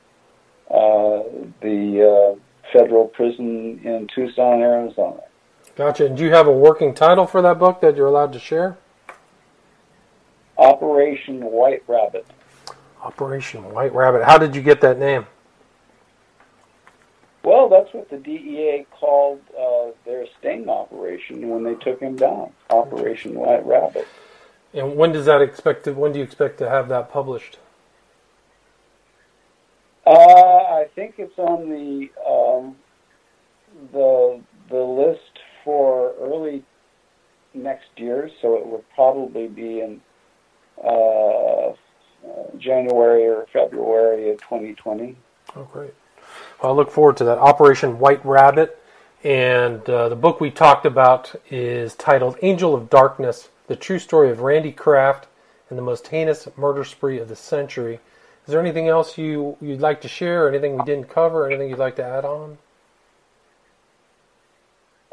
uh, 0.69 1.23
the 1.61 2.35
uh, 2.35 2.39
federal 2.73 3.07
prison 3.07 3.79
in 3.83 4.07
Tucson, 4.13 4.61
Arizona. 4.61 5.21
Gotcha. 5.75 6.07
And 6.07 6.17
do 6.17 6.23
you 6.23 6.31
have 6.31 6.47
a 6.47 6.51
working 6.51 6.93
title 6.93 7.27
for 7.27 7.41
that 7.41 7.59
book 7.59 7.81
that 7.81 7.95
you're 7.95 8.07
allowed 8.07 8.33
to 8.33 8.39
share? 8.39 8.77
Operation 10.57 11.41
White 11.41 11.83
Rabbit. 11.87 12.25
Operation 13.03 13.63
White 13.73 13.93
Rabbit. 13.93 14.23
How 14.23 14.37
did 14.37 14.55
you 14.55 14.61
get 14.61 14.81
that 14.81 14.97
name? 14.97 15.27
That's 17.69 17.93
what 17.93 18.09
the 18.09 18.17
DEA 18.17 18.85
called 18.91 19.41
uh, 19.57 19.91
their 20.05 20.25
sting 20.39 20.69
operation 20.69 21.49
when 21.49 21.63
they 21.63 21.75
took 21.75 21.99
him 21.99 22.15
down. 22.15 22.51
Operation 22.69 23.35
White 23.35 23.65
Rabbit. 23.65 24.07
And 24.73 24.95
when 24.95 25.11
does 25.11 25.25
that 25.25 25.41
expect 25.41 25.85
to, 25.85 25.93
when 25.93 26.11
do 26.11 26.19
you 26.19 26.25
expect 26.25 26.57
to 26.59 26.69
have 26.69 26.89
that 26.89 27.11
published? 27.11 27.57
Uh, 30.05 30.11
I 30.11 30.87
think 30.95 31.15
it's 31.17 31.37
on 31.37 31.69
the 31.69 32.09
um, 32.25 32.77
the 33.91 34.41
the 34.69 34.81
list 34.81 35.39
for 35.65 36.13
early 36.21 36.63
next 37.53 37.89
year, 37.97 38.29
so 38.41 38.55
it 38.55 38.65
would 38.65 38.85
probably 38.95 39.47
be 39.47 39.81
in 39.81 40.01
uh, 40.81 41.73
January 42.57 43.27
or 43.27 43.47
February 43.51 44.29
of 44.31 44.39
2020. 44.41 45.17
Oh, 45.55 45.63
great. 45.63 45.93
Well, 46.61 46.71
I 46.71 46.75
look 46.75 46.91
forward 46.91 47.17
to 47.17 47.23
that. 47.25 47.37
Operation 47.37 47.99
White 47.99 48.23
Rabbit. 48.25 48.81
And 49.23 49.87
uh, 49.89 50.09
the 50.09 50.15
book 50.15 50.39
we 50.39 50.51
talked 50.51 50.85
about 50.85 51.35
is 51.49 51.95
titled 51.95 52.37
Angel 52.41 52.75
of 52.75 52.89
Darkness 52.89 53.49
The 53.67 53.75
True 53.75 53.99
Story 53.99 54.29
of 54.29 54.41
Randy 54.41 54.71
Kraft 54.71 55.27
and 55.69 55.77
the 55.77 55.83
Most 55.83 56.07
Heinous 56.07 56.47
Murder 56.55 56.83
Spree 56.83 57.19
of 57.19 57.27
the 57.27 57.35
Century. 57.35 57.99
Is 58.45 58.51
there 58.51 58.61
anything 58.61 58.87
else 58.87 59.17
you, 59.17 59.57
you'd 59.59 59.81
like 59.81 60.01
to 60.01 60.07
share, 60.07 60.47
anything 60.47 60.77
we 60.77 60.83
didn't 60.85 61.09
cover, 61.09 61.47
anything 61.47 61.69
you'd 61.69 61.79
like 61.79 61.97
to 61.97 62.05
add 62.05 62.23
on? 62.23 62.57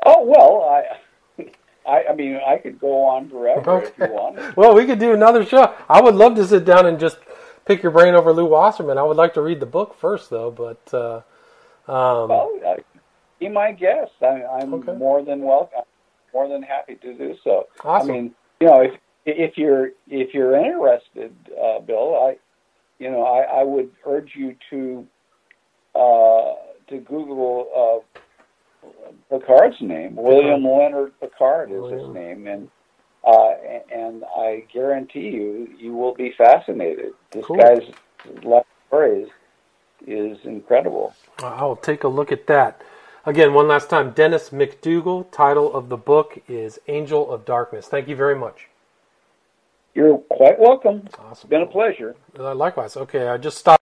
Oh, 0.05 0.24
well, 0.24 0.62
I. 0.68 0.99
I, 1.86 2.05
I 2.11 2.14
mean, 2.14 2.40
I 2.47 2.57
could 2.57 2.80
go 2.80 3.05
on 3.05 3.28
forever 3.28 3.70
okay. 3.70 3.86
if 3.88 3.99
you 3.99 4.14
want. 4.14 4.57
well, 4.57 4.74
we 4.74 4.86
could 4.86 4.99
do 4.99 5.12
another 5.12 5.45
show. 5.45 5.74
I 5.86 6.01
would 6.01 6.14
love 6.14 6.34
to 6.36 6.47
sit 6.47 6.64
down 6.64 6.86
and 6.86 6.99
just 6.99 7.18
pick 7.66 7.82
your 7.82 7.92
brain 7.92 8.14
over 8.14 8.32
Lew 8.32 8.47
Wasserman. 8.47 8.97
I 8.97 9.03
would 9.03 9.18
like 9.18 9.34
to 9.34 9.42
read 9.42 9.61
the 9.61 9.66
book 9.66 9.95
first, 9.99 10.30
though. 10.30 10.51
But 10.51 10.95
uh, 10.95 11.20
um, 11.89 12.28
well, 12.28 12.51
uh, 12.66 12.74
be 13.39 13.49
my 13.49 13.72
guest. 13.72 14.12
I, 14.22 14.45
I'm 14.45 14.74
okay. 14.74 14.93
more 14.93 15.22
than 15.22 15.43
welcome. 15.43 15.82
More 16.32 16.49
than 16.49 16.62
happy 16.62 16.97
to 16.97 17.14
do 17.14 17.37
so. 17.45 17.68
Awesome. 17.85 18.11
I 18.11 18.12
mean, 18.12 18.35
you 18.61 18.66
know, 18.66 18.80
if 18.80 18.93
if 19.26 19.57
you're 19.57 19.91
if 20.09 20.35
you're 20.35 20.57
interested, 20.57 21.35
uh, 21.62 21.80
Bill, 21.80 22.14
I, 22.16 22.37
you 22.99 23.11
know, 23.11 23.24
I, 23.24 23.61
I 23.61 23.62
would 23.62 23.91
urge 24.07 24.32
you 24.35 24.57
to 24.70 25.07
uh, 25.95 26.55
to 26.89 26.99
Google 26.99 28.03
uh, 28.14 28.89
Pickard's 29.30 29.80
name. 29.80 30.16
William 30.16 30.64
Leonard 30.64 31.12
Pickard 31.20 31.70
is 31.70 31.80
William. 31.80 31.99
his 31.99 32.09
name, 32.14 32.47
and 32.47 32.70
uh, 33.26 33.51
and 33.93 34.24
I 34.24 34.64
guarantee 34.72 35.30
you, 35.30 35.68
you 35.78 35.95
will 35.95 36.14
be 36.14 36.35
fascinated. 36.37 37.12
This 37.30 37.45
cool. 37.45 37.57
guy's 37.57 37.82
life 38.43 38.66
story 38.89 39.22
is, 39.22 39.28
is 40.07 40.38
incredible. 40.44 41.14
I'll 41.38 41.76
take 41.76 42.05
a 42.05 42.09
look 42.09 42.30
at 42.32 42.46
that. 42.46 42.82
Again, 43.26 43.55
one 43.55 43.68
last 43.68 43.88
time, 43.88 44.11
Dennis 44.11 44.50
McDougal. 44.50 45.30
Title 45.30 45.72
of 45.72 45.88
the 45.88 45.96
book 45.96 46.38
is 46.46 46.78
Angel 46.88 47.30
of 47.32 47.44
Darkness. 47.44 47.86
Thank 47.86 48.09
you 48.09 48.16
very 48.16 48.36
much. 48.36 48.68
You're 49.94 50.18
quite 50.18 50.59
welcome. 50.59 51.09
Awesome. 51.18 51.28
It's 51.32 51.44
been 51.44 51.62
a 51.62 51.66
pleasure. 51.66 52.16
Uh, 52.38 52.55
likewise. 52.55 52.96
Okay, 52.96 53.28
I 53.28 53.38
just 53.38 53.57
stopped. 53.59 53.72